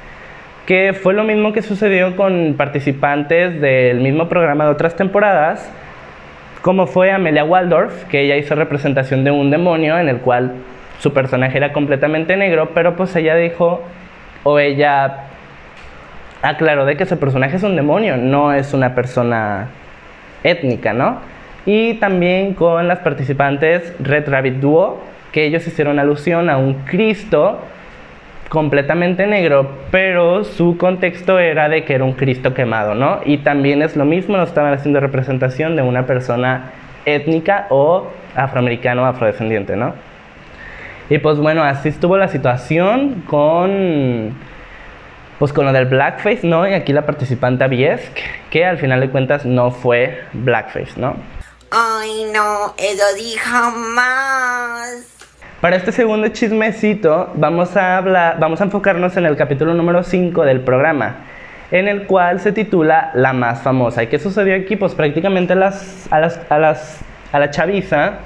Que 0.70 0.94
fue 0.94 1.16
lo 1.16 1.24
mismo 1.24 1.52
que 1.52 1.64
sucedió 1.64 2.16
con 2.16 2.54
participantes 2.56 3.60
del 3.60 4.02
mismo 4.02 4.30
programa 4.30 4.66
de 4.66 4.70
otras 4.70 4.96
temporadas, 4.96 5.68
como 6.62 6.86
fue 6.86 7.12
Amelia 7.12 7.44
Waldorf, 7.44 8.04
que 8.06 8.22
ella 8.22 8.38
hizo 8.38 8.54
representación 8.54 9.24
de 9.24 9.32
un 9.32 9.50
demonio 9.50 9.98
en 9.98 10.10
el 10.10 10.18
cual 10.18 10.54
su 11.00 11.12
personaje 11.12 11.58
era 11.58 11.74
completamente 11.74 12.38
negro, 12.38 12.70
pero 12.76 12.96
pues 12.96 13.16
ella 13.16 13.36
dijo, 13.36 13.82
o 14.44 14.60
ella 14.60 15.24
aclaró 16.44 16.86
de 16.86 16.98
que 16.98 17.08
su 17.08 17.18
personaje 17.18 17.56
es 17.56 17.64
un 17.64 17.76
demonio, 17.76 18.16
no 18.16 18.54
es 18.54 18.72
una 18.72 18.94
persona 18.94 19.70
étnica, 20.44 20.94
¿no? 20.94 21.18
Y 21.66 21.96
también 21.96 22.54
con 22.54 22.88
las 22.88 23.00
participantes 23.00 23.96
Red 24.00 24.30
Rabbit 24.30 24.58
Duo, 24.58 25.02
que 25.32 25.46
ellos 25.46 25.66
hicieron 25.66 25.98
alusión 25.98 26.48
a 26.48 26.58
un 26.58 26.76
Cristo 26.86 27.58
completamente 28.50 29.28
negro, 29.28 29.70
pero 29.92 30.44
su 30.44 30.78
contexto 30.78 31.40
era 31.40 31.70
de 31.70 31.86
que 31.86 31.94
era 31.94 32.04
un 32.04 32.14
Cristo 32.14 32.54
quemado, 32.54 32.96
¿no? 32.96 33.22
Y 33.24 33.38
también 33.40 33.82
es 33.82 33.96
lo 33.96 34.06
mismo, 34.06 34.38
no 34.38 34.44
estaban 34.44 34.74
haciendo 34.74 35.00
representación 35.00 35.76
de 35.76 35.84
una 35.84 36.06
persona 36.08 36.72
étnica 37.06 37.68
o 37.70 38.08
afroamericano 38.36 39.04
o 39.04 39.06
afrodescendiente, 39.06 39.76
¿no? 39.76 39.94
Y 41.10 41.20
pues 41.20 41.38
bueno, 41.38 41.64
así 41.64 41.90
estuvo 41.90 42.18
la 42.18 42.28
situación 42.28 43.24
con 43.28 44.36
pues 45.40 45.54
con 45.54 45.66
lo 45.66 45.72
del 45.72 45.86
blackface, 45.86 46.46
¿no? 46.46 46.68
Y 46.68 46.74
aquí 46.74 46.92
la 46.92 47.06
participante 47.06 47.64
Abiesk, 47.64 48.18
que 48.50 48.66
al 48.66 48.78
final 48.78 49.00
de 49.00 49.10
cuentas 49.10 49.46
no 49.46 49.72
fue 49.72 50.26
blackface, 50.34 51.00
¿no? 51.00 51.16
Ay, 51.72 52.26
no, 52.34 52.74
eso 52.78 53.16
di 53.16 53.36
jamás. 53.38 55.19
Para 55.62 55.76
este 55.76 55.92
segundo 55.92 56.30
chismecito 56.30 57.34
vamos 57.36 57.76
a 57.76 58.64
enfocarnos 58.64 59.18
en 59.18 59.26
el 59.26 59.36
capítulo 59.36 59.74
número 59.74 60.04
5 60.04 60.46
del 60.46 60.62
programa, 60.62 61.18
en 61.70 61.90
el 61.90 62.04
cual 62.04 62.40
se 62.40 62.54
titula 62.54 63.12
La 63.14 63.34
más 63.34 63.62
famosa. 63.62 64.02
¿Y 64.02 64.08
qué 64.08 64.20
sucedió 64.20 64.56
aquí? 64.56 64.78
Pues 64.78 64.96
prácticamente 64.96 65.52
a 65.52 66.20
la 67.40 67.52
chaviza 67.52 68.20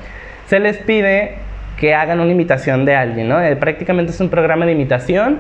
se 0.45 0.59
les 0.59 0.77
pide 0.77 1.37
que 1.79 1.95
hagan 1.95 2.19
una 2.19 2.31
imitación 2.31 2.85
de 2.85 2.95
alguien, 2.95 3.29
¿no? 3.29 3.41
Eh, 3.41 3.55
prácticamente 3.55 4.11
es 4.11 4.19
un 4.21 4.29
programa 4.29 4.67
de 4.67 4.73
imitación. 4.73 5.39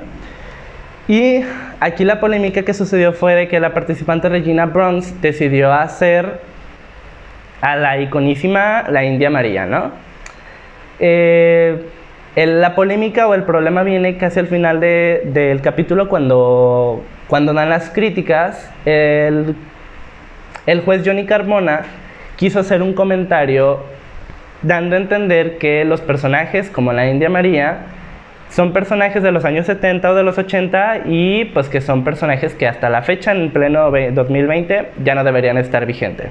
Y 1.07 1.41
aquí 1.79 2.05
la 2.05 2.19
polémica 2.19 2.63
que 2.63 2.73
sucedió 2.73 3.13
fue 3.13 3.47
que 3.47 3.59
la 3.59 3.71
participante 3.75 4.29
Regina 4.29 4.65
Bronze 4.65 5.13
decidió 5.21 5.71
hacer 5.71 6.41
a 7.61 7.75
la 7.75 7.99
iconísima 7.99 8.85
la 8.89 9.03
India 9.03 9.29
María, 9.29 9.67
¿no? 9.67 10.12
Eh, 10.99 11.85
la 12.35 12.73
polémica 12.75 13.27
o 13.27 13.33
el 13.35 13.43
problema 13.43 13.83
viene 13.83 14.17
casi 14.17 14.39
al 14.39 14.47
final 14.47 14.79
del 14.79 15.61
capítulo 15.61 16.09
cuando, 16.09 17.03
cuando 17.27 17.53
dan 17.53 17.69
las 17.69 17.89
críticas. 17.89 18.71
El, 18.85 19.55
el 20.65 20.81
juez 20.81 21.03
Johnny 21.05 21.25
Carmona 21.25 21.81
quiso 22.35 22.59
hacer 22.59 22.81
un 22.81 22.93
comentario 22.93 23.79
dando 24.63 24.95
a 24.95 24.99
entender 24.99 25.57
que 25.57 25.85
los 25.85 26.01
personajes 26.01 26.69
como 26.69 26.93
la 26.93 27.07
India 27.07 27.29
María 27.29 27.79
son 28.49 28.71
personajes 28.71 29.23
de 29.23 29.31
los 29.31 29.45
años 29.45 29.65
70 29.65 30.11
o 30.11 30.15
de 30.15 30.23
los 30.23 30.37
80 30.37 31.01
y 31.05 31.45
pues 31.45 31.69
que 31.69 31.81
son 31.81 32.03
personajes 32.03 32.53
que 32.53 32.67
hasta 32.67 32.89
la 32.89 33.01
fecha 33.01 33.31
en 33.31 33.49
pleno 33.51 33.91
2020 33.91 34.91
ya 35.03 35.15
no 35.15 35.23
deberían 35.23 35.57
estar 35.57 35.85
vigentes. 35.85 36.27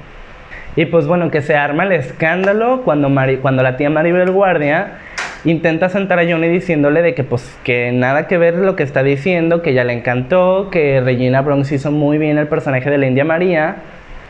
Y 0.75 0.85
pues 0.85 1.05
bueno, 1.05 1.29
que 1.29 1.41
se 1.41 1.55
arma 1.55 1.83
el 1.83 1.91
escándalo 1.91 2.81
cuando, 2.83 3.09
la 3.09 3.77
tía 3.77 3.89
Maribel 3.89 4.31
Guardia 4.31 4.99
intenta 5.45 5.89
sentar 5.89 6.19
a 6.19 6.23
Johnny 6.23 6.47
diciéndole 6.47 7.01
de 7.01 7.13
que 7.13 7.23
pues 7.23 7.57
que 7.63 7.91
nada 7.91 8.27
que 8.27 8.37
ver 8.37 8.55
lo 8.55 8.75
que 8.75 8.83
está 8.83 9.03
diciendo, 9.03 9.61
que 9.61 9.73
ya 9.73 9.83
le 9.83 9.93
encantó, 9.93 10.69
que 10.71 11.01
Regina 11.01 11.41
Bronx 11.41 11.71
hizo 11.71 11.91
muy 11.91 12.17
bien 12.17 12.37
el 12.37 12.47
personaje 12.47 12.89
de 12.89 12.97
la 12.97 13.07
India 13.07 13.25
María. 13.25 13.75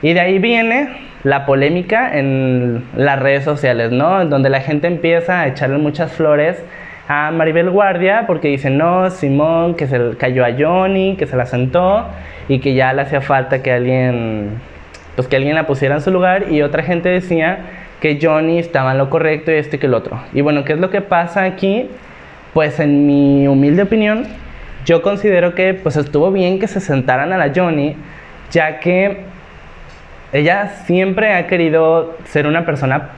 Y 0.02 0.14
de 0.14 0.20
ahí 0.20 0.39
viene 0.39 0.89
la 1.24 1.46
polémica 1.46 2.18
en 2.18 2.84
las 2.96 3.20
redes 3.20 3.46
sociales, 3.46 3.91
¿no? 3.91 4.26
Donde 4.26 4.50
la 4.50 4.60
gente 4.60 4.88
empieza 4.88 5.41
a 5.41 5.48
echarle 5.48 5.78
muchas 5.78 6.12
flores 6.12 6.62
a 7.08 7.32
Maribel 7.32 7.70
Guardia 7.70 8.26
porque 8.28 8.50
dicen, 8.50 8.78
no, 8.78 9.10
Simón, 9.10 9.76
que 9.76 9.88
se 9.88 10.18
cayó 10.18 10.46
a 10.46 10.50
Johnny, 10.58 11.16
que 11.16 11.26
se 11.26 11.36
la 11.36 11.46
sentó 11.46 12.06
y 12.48 12.60
que 12.60 12.74
ya 12.74 12.94
le 12.94 13.04
hacía 13.04 13.22
falta 13.22 13.62
que 13.62 13.72
alguien, 13.72 14.60
pues 15.16 15.28
que 15.28 15.36
alguien 15.36 15.55
la 15.55 15.68
pusiera 15.68 15.95
en 15.95 16.01
su 16.01 16.11
lugar 16.11 16.51
y 16.51 16.61
otra 16.61 16.84
gente 16.84 17.09
decía 17.09 17.59
que 18.01 18.20
Johnny 18.22 18.59
estaba 18.59 18.91
en 18.91 18.97
lo 18.97 19.09
correcto 19.09 19.51
y 19.51 19.55
este 19.55 19.80
que 19.80 19.88
el 19.88 19.93
otro. 19.93 20.20
Y 20.34 20.41
bueno, 20.41 20.64
¿qué 20.64 20.74
es 20.74 20.80
lo 20.80 20.89
que 20.89 21.01
pasa 21.01 21.43
aquí? 21.43 21.88
Pues 22.53 22.80
en 22.80 23.07
mi 23.07 23.47
humilde 23.47 23.84
opinión, 23.84 24.26
yo 24.86 25.01
considero 25.01 25.55
que 25.55 25.74
pues 25.74 25.95
estuvo 25.95 26.32
bien 26.32 26.59
que 26.59 26.68
se 26.68 26.80
sentaran 26.80 27.32
a 27.32 27.38
la 27.38 27.51
Johnny, 27.55 27.95
ya 28.51 28.80
que 28.80 29.22
ella 30.34 30.70
siempre 30.86 31.34
ha 31.34 31.47
querido 31.47 32.18
ser 32.26 32.47
una 32.47 32.66
persona, 32.66 33.09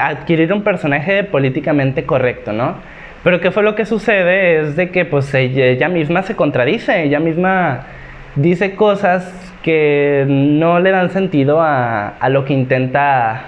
adquirir 0.00 0.52
un 0.52 0.62
personaje 0.62 1.24
políticamente 1.24 2.04
correcto, 2.04 2.52
¿no? 2.52 2.74
Pero 3.22 3.40
¿qué 3.40 3.50
fue 3.50 3.62
lo 3.62 3.74
que 3.74 3.86
sucede? 3.86 4.60
Es 4.60 4.76
de 4.76 4.90
que 4.90 5.04
pues 5.04 5.32
ella, 5.34 5.88
misma 5.88 6.22
se 6.22 6.36
contradice, 6.36 7.02
ella 7.02 7.20
misma 7.20 7.86
dice 8.34 8.74
cosas 8.74 9.32
que 9.66 10.24
no 10.28 10.78
le 10.78 10.92
dan 10.92 11.10
sentido 11.10 11.60
a, 11.60 12.10
a 12.10 12.28
lo 12.28 12.44
que 12.44 12.52
intenta 12.52 13.46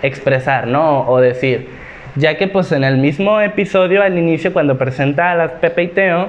expresar, 0.00 0.66
¿no? 0.66 1.06
O 1.06 1.20
decir, 1.20 1.68
ya 2.16 2.38
que 2.38 2.48
pues 2.48 2.72
en 2.72 2.84
el 2.84 2.96
mismo 2.96 3.38
episodio 3.38 4.02
al 4.02 4.16
inicio 4.16 4.54
cuando 4.54 4.78
presenta 4.78 5.32
a 5.32 5.34
las 5.34 5.50
Pepe 5.52 5.82
y 5.82 5.88
Teo, 5.88 6.28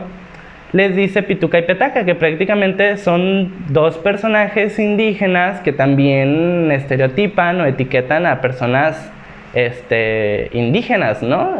les 0.73 0.93
dice 0.93 1.23
Pituca 1.23 1.57
y 1.57 1.61
Petaca, 1.61 2.03
que 2.03 2.15
prácticamente 2.15 2.97
son 2.97 3.53
dos 3.69 3.97
personajes 3.97 4.77
indígenas 4.77 5.61
que 5.61 5.71
también 5.71 6.69
estereotipan 6.69 7.61
o 7.61 7.65
etiquetan 7.65 8.25
a 8.25 8.41
personas 8.41 9.09
este, 9.53 10.49
indígenas, 10.51 11.23
¿no? 11.23 11.55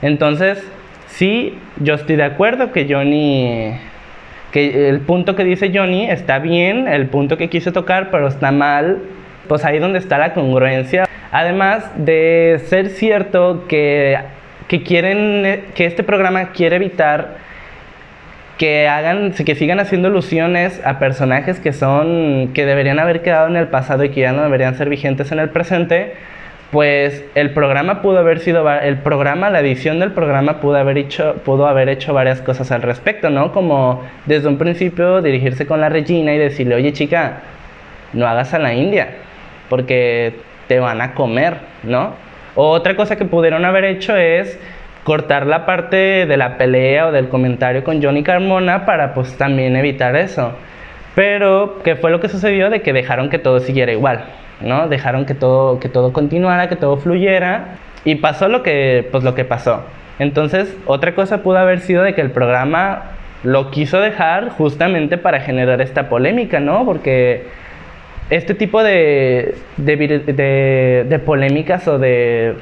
Entonces, 0.00 0.66
sí, 1.08 1.58
yo 1.76 1.92
estoy 1.92 2.16
de 2.16 2.24
acuerdo 2.24 2.72
que 2.72 2.86
Johnny, 2.88 3.74
que 4.52 4.88
el 4.88 5.00
punto 5.00 5.36
que 5.36 5.44
dice 5.44 5.70
Johnny 5.74 6.10
está 6.10 6.38
bien, 6.38 6.88
el 6.88 7.06
punto 7.06 7.36
que 7.36 7.48
quise 7.48 7.72
tocar, 7.72 8.10
pero 8.10 8.28
está 8.28 8.50
mal, 8.52 8.98
pues 9.46 9.64
ahí 9.64 9.78
donde 9.78 9.98
está 9.98 10.18
la 10.18 10.32
congruencia. 10.32 11.06
Además 11.30 11.90
de 11.96 12.60
ser 12.66 12.88
cierto 12.88 13.66
que, 13.68 14.18
que 14.68 14.82
quieren, 14.82 15.64
que 15.74 15.84
este 15.84 16.02
programa 16.02 16.52
quiere 16.52 16.76
evitar 16.76 17.48
que 18.58 18.88
hagan, 18.88 19.32
que 19.32 19.54
sigan 19.54 19.78
haciendo 19.78 20.08
alusiones 20.08 20.82
a 20.84 20.98
personajes 20.98 21.60
que 21.60 21.72
son, 21.72 22.50
que 22.54 22.66
deberían 22.66 22.98
haber 22.98 23.22
quedado 23.22 23.46
en 23.46 23.56
el 23.56 23.68
pasado 23.68 24.02
y 24.04 24.10
que 24.10 24.20
ya 24.20 24.32
no 24.32 24.42
deberían 24.42 24.74
ser 24.74 24.88
vigentes 24.88 25.30
en 25.30 25.38
el 25.38 25.50
presente, 25.50 26.14
pues 26.70 27.24
el 27.34 27.50
programa 27.50 28.02
pudo 28.02 28.18
haber 28.18 28.40
sido, 28.40 28.70
el 28.70 28.98
programa, 28.98 29.48
la 29.48 29.60
edición 29.60 30.00
del 30.00 30.12
programa 30.12 30.60
pudo 30.60 30.76
haber 30.76 30.98
hecho, 30.98 31.36
pudo 31.44 31.66
haber 31.66 31.88
hecho 31.88 32.12
varias 32.12 32.42
cosas 32.42 32.70
al 32.72 32.82
respecto, 32.82 33.30
¿no? 33.30 33.52
Como 33.52 34.04
desde 34.26 34.48
un 34.48 34.58
principio 34.58 35.22
dirigirse 35.22 35.66
con 35.66 35.80
la 35.80 35.88
Regina 35.88 36.34
y 36.34 36.38
decirle, 36.38 36.74
oye 36.74 36.92
chica, 36.92 37.40
no 38.12 38.26
hagas 38.26 38.52
a 38.52 38.58
la 38.58 38.74
India, 38.74 39.08
porque 39.70 40.34
te 40.66 40.78
van 40.78 41.00
a 41.00 41.14
comer, 41.14 41.56
¿no? 41.82 42.12
O 42.54 42.70
otra 42.70 42.96
cosa 42.96 43.16
que 43.16 43.24
pudieron 43.24 43.64
haber 43.64 43.84
hecho 43.84 44.14
es 44.16 44.58
cortar 45.04 45.46
la 45.46 45.64
parte 45.64 46.26
de 46.26 46.36
la 46.36 46.58
pelea 46.58 47.06
o 47.06 47.12
del 47.12 47.28
comentario 47.28 47.82
con 47.82 48.02
Johnny 48.02 48.22
Carmona 48.22 48.84
para 48.84 49.14
pues 49.14 49.38
también 49.38 49.74
evitar 49.74 50.16
eso. 50.16 50.52
Pero, 51.14 51.80
¿qué 51.82 51.96
fue 51.96 52.10
lo 52.10 52.20
que 52.20 52.28
sucedió? 52.28 52.68
De 52.68 52.82
que 52.82 52.92
dejaron 52.92 53.30
que 53.30 53.38
todo 53.38 53.60
siguiera 53.60 53.90
igual, 53.90 54.24
¿no? 54.60 54.88
Dejaron 54.88 55.26
que 55.26 55.34
todo, 55.34 55.80
que 55.80 55.88
todo 55.88 56.12
continuara, 56.12 56.68
que 56.68 56.76
todo 56.76 56.96
fluyera. 56.96 57.76
Y 58.04 58.16
pasó 58.16 58.48
lo 58.48 58.62
que, 58.62 59.08
pues, 59.10 59.24
lo 59.24 59.34
que 59.34 59.44
pasó. 59.44 59.82
Entonces, 60.18 60.76
otra 60.86 61.14
cosa 61.14 61.42
pudo 61.42 61.58
haber 61.58 61.80
sido 61.80 62.02
de 62.02 62.14
que 62.14 62.20
el 62.20 62.30
programa 62.30 63.02
lo 63.44 63.70
quiso 63.70 64.00
dejar 64.00 64.50
justamente 64.50 65.16
para 65.16 65.40
generar 65.40 65.80
esta 65.80 66.08
polémica, 66.08 66.60
¿no? 66.60 66.84
Porque 66.84 67.44
este 68.30 68.54
tipo 68.54 68.82
de, 68.82 69.54
de, 69.76 71.22
polémicas 71.24 71.86
o 71.88 71.98
de, 71.98 72.54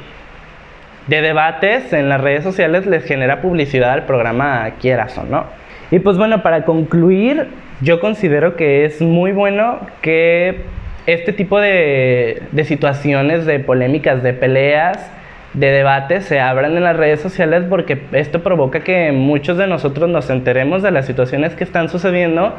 de 1.07 1.23
debates 1.23 1.93
en 1.93 2.09
las 2.09 2.21
redes 2.21 2.45
sociales 2.45 2.87
les 2.87 3.05
genera 3.05 3.41
publicidad 3.41 3.93
al 3.93 4.05
programa, 4.05 4.71
quieras 4.81 5.17
o 5.19 5.25
no. 5.25 5.47
Y 5.91 5.99
pues 6.01 6.19
bueno, 6.19 6.43
para 6.43 6.65
concluir, 6.65 7.49
yo 7.81 8.01
considero 8.01 8.57
que 8.57 8.85
es 8.85 9.01
muy 9.01 9.33
bueno 9.33 9.81
que 10.03 10.63
este 11.07 11.33
tipo 11.33 11.61
de, 11.61 12.43
de 12.53 12.65
situaciones, 12.65 13.47
de 13.47 13.61
polémicas, 13.61 14.23
de 14.23 14.33
peleas, 14.33 15.11
de 15.57 15.71
debates 15.71 16.27
se 16.27 16.39
abran 16.39 16.77
en 16.77 16.85
las 16.85 16.97
redes 16.97 17.21
sociales 17.21 17.65
porque 17.69 17.99
esto 18.13 18.43
provoca 18.43 18.81
que 18.81 19.11
muchos 19.13 19.57
de 19.57 19.67
nosotros 19.67 20.09
nos 20.09 20.29
enteremos 20.29 20.83
de 20.83 20.91
las 20.91 21.07
situaciones 21.07 21.55
que 21.55 21.65
están 21.65 21.89
sucediendo 21.89 22.55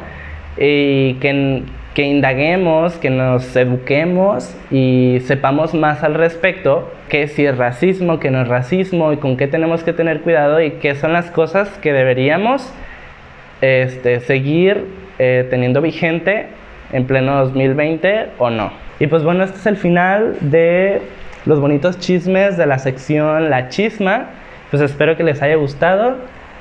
y 0.56 1.14
que, 1.14 1.62
que 1.94 2.02
indaguemos, 2.02 2.96
que 2.96 3.10
nos 3.10 3.54
eduquemos 3.54 4.56
y 4.72 5.18
sepamos 5.24 5.74
más 5.74 6.02
al 6.02 6.14
respecto, 6.14 6.90
que 7.08 7.28
si 7.28 7.46
es 7.46 7.56
racismo, 7.56 8.18
que 8.18 8.32
no 8.32 8.42
es 8.42 8.48
racismo 8.48 9.12
y 9.12 9.18
con 9.18 9.36
qué 9.36 9.46
tenemos 9.46 9.84
que 9.84 9.92
tener 9.92 10.22
cuidado 10.22 10.60
y 10.60 10.72
qué 10.72 10.96
son 10.96 11.12
las 11.12 11.30
cosas 11.30 11.68
que 11.78 11.92
deberíamos 11.92 12.72
este, 13.60 14.18
seguir 14.20 14.86
eh, 15.20 15.46
teniendo 15.48 15.80
vigente 15.80 16.46
en 16.92 17.06
pleno 17.06 17.44
2020 17.44 18.30
o 18.38 18.50
no. 18.50 18.72
Y 19.00 19.06
pues 19.06 19.22
bueno, 19.22 19.44
este 19.44 19.58
es 19.58 19.66
el 19.66 19.76
final 19.76 20.36
de 20.40 21.02
los 21.46 21.60
bonitos 21.60 21.98
chismes 21.98 22.56
de 22.56 22.66
la 22.66 22.78
sección 22.78 23.50
La 23.50 23.68
Chisma. 23.68 24.30
Pues 24.70 24.82
espero 24.82 25.16
que 25.16 25.22
les 25.24 25.40
haya 25.42 25.56
gustado 25.56 26.16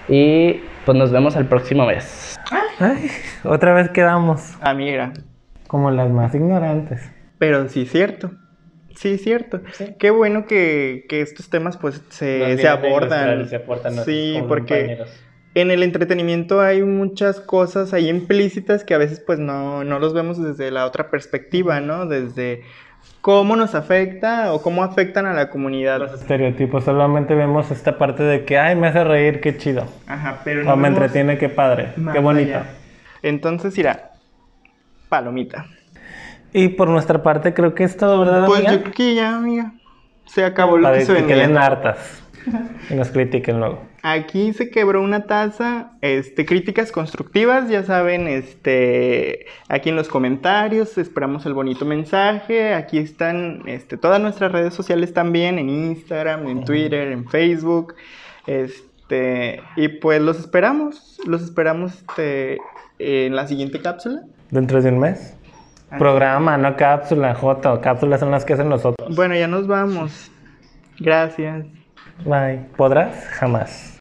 y 0.08 0.62
pues 0.86 0.98
nos 0.98 1.12
vemos 1.12 1.36
el 1.36 1.46
próximo 1.46 1.86
mes. 1.86 2.38
Ay, 2.80 3.10
otra 3.44 3.74
vez 3.74 3.90
quedamos 3.90 4.56
Ah, 4.62 4.74
mira. 4.74 5.12
como 5.68 5.92
las 5.92 6.10
más 6.10 6.34
ignorantes. 6.36 7.02
Pero 7.40 7.68
sí, 7.70 7.86
cierto. 7.86 8.32
Sí, 8.96 9.18
cierto. 9.18 9.62
Qué 10.00 10.10
bueno 10.10 10.46
que, 10.48 11.06
que 11.10 11.22
estos 11.22 11.50
temas 11.50 11.78
pues 11.78 12.02
se, 12.10 12.58
se 12.58 12.68
abordan. 12.68 13.48
sí, 14.06 14.42
porque 14.48 15.04
en 15.56 15.72
el 15.72 15.82
entretenimiento 15.84 16.62
hay 16.62 16.84
muchas 16.84 17.40
cosas 17.40 17.94
ahí 17.94 18.10
implícitas 18.10 18.84
que 18.84 18.94
a 18.94 18.98
veces 18.98 19.20
pues 19.20 19.40
no, 19.40 19.84
no 19.84 20.00
los 20.00 20.14
vemos 20.14 20.42
desde 20.42 20.70
la 20.72 20.86
otra 20.86 21.10
perspectiva, 21.10 21.80
¿no? 21.82 22.06
Desde 22.06 22.62
cómo 23.22 23.56
nos 23.56 23.74
afecta 23.76 24.54
o 24.54 24.62
cómo 24.62 24.84
afectan 24.84 25.26
a 25.26 25.34
la 25.34 25.50
comunidad. 25.50 26.00
Los 26.00 26.14
estereotipos, 26.14 26.84
solamente 26.84 27.34
vemos 27.36 27.72
esta 27.72 27.98
parte 27.98 28.24
de 28.24 28.46
que, 28.46 28.58
ay, 28.60 28.76
me 28.76 28.88
hace 28.88 29.04
reír, 29.04 29.42
qué 29.42 29.58
chido. 29.58 29.86
Ajá, 30.08 30.42
pero 30.44 30.62
O 30.62 30.64
no 30.66 30.76
me 30.78 30.84
vemos 30.84 31.02
entretiene, 31.02 31.38
qué 31.38 31.50
padre, 31.50 31.90
qué 32.14 32.20
bonito. 32.20 32.52
allá. 32.52 32.66
Entonces, 33.24 33.78
irá. 33.78 34.12
Palomita. 35.10 35.66
Y 36.54 36.70
por 36.70 36.90
nuestra 36.90 37.24
parte 37.24 37.54
creo 37.54 37.74
que 37.74 37.84
es 37.84 37.98
todo, 37.98 38.20
¿verdad, 38.20 38.46
Pues 38.46 38.60
amiga? 38.60 38.74
yo 38.74 38.82
creo 38.82 38.94
que 38.94 39.16
ya, 39.16 39.36
amiga. 39.36 39.74
Se 40.26 40.44
acabó 40.44 40.78
lo 40.78 40.84
Para 40.84 40.98
que 41.00 41.06
se 41.06 41.14
que 41.16 41.22
venía. 41.22 41.36
queden 41.36 41.58
hartas 41.58 42.24
y 42.90 42.94
nos 42.96 43.10
critiquen 43.10 43.60
luego. 43.60 43.82
Aquí 44.10 44.54
se 44.54 44.70
quebró 44.70 45.02
una 45.02 45.26
taza, 45.26 45.92
este, 46.02 46.46
críticas 46.46 46.94
constructivas, 46.94 47.68
ya 47.68 47.84
saben, 47.84 48.30
este, 48.30 49.48
aquí 49.68 49.90
en 49.90 49.98
los 49.98 50.08
comentarios, 50.08 50.98
esperamos 50.98 51.46
el 51.46 51.54
bonito 51.54 51.84
mensaje, 51.84 52.74
aquí 52.74 53.00
están, 53.00 53.64
este, 53.66 53.98
todas 53.98 54.22
nuestras 54.22 54.54
redes 54.54 54.74
sociales 54.74 55.14
también, 55.14 55.60
en 55.60 55.70
Instagram, 55.70 56.48
en 56.48 56.64
Twitter, 56.64 57.12
en 57.12 57.28
Facebook, 57.28 57.96
este, 58.46 59.62
y 59.76 59.90
pues 59.90 60.22
los 60.22 60.40
esperamos, 60.40 61.20
los 61.26 61.42
esperamos, 61.42 61.96
este, 61.96 62.60
en 63.00 63.36
la 63.36 63.46
siguiente 63.46 63.82
cápsula. 63.82 64.22
Dentro 64.52 64.82
de 64.82 64.90
un 64.90 65.00
mes. 65.00 65.36
Programa, 65.98 66.58
no 66.58 66.78
cápsula, 66.78 67.36
J. 67.36 67.82
Cápsulas 67.82 68.22
son 68.22 68.32
las 68.32 68.46
que 68.46 68.54
hacen 68.54 68.70
nosotros. 68.70 69.14
Bueno, 69.16 69.36
ya 69.36 69.48
nos 69.48 69.68
vamos. 69.68 70.32
Gracias. 70.98 71.66
Bye. 72.26 72.62
¿Podrás? 72.76 73.26
Jamás. 73.32 73.94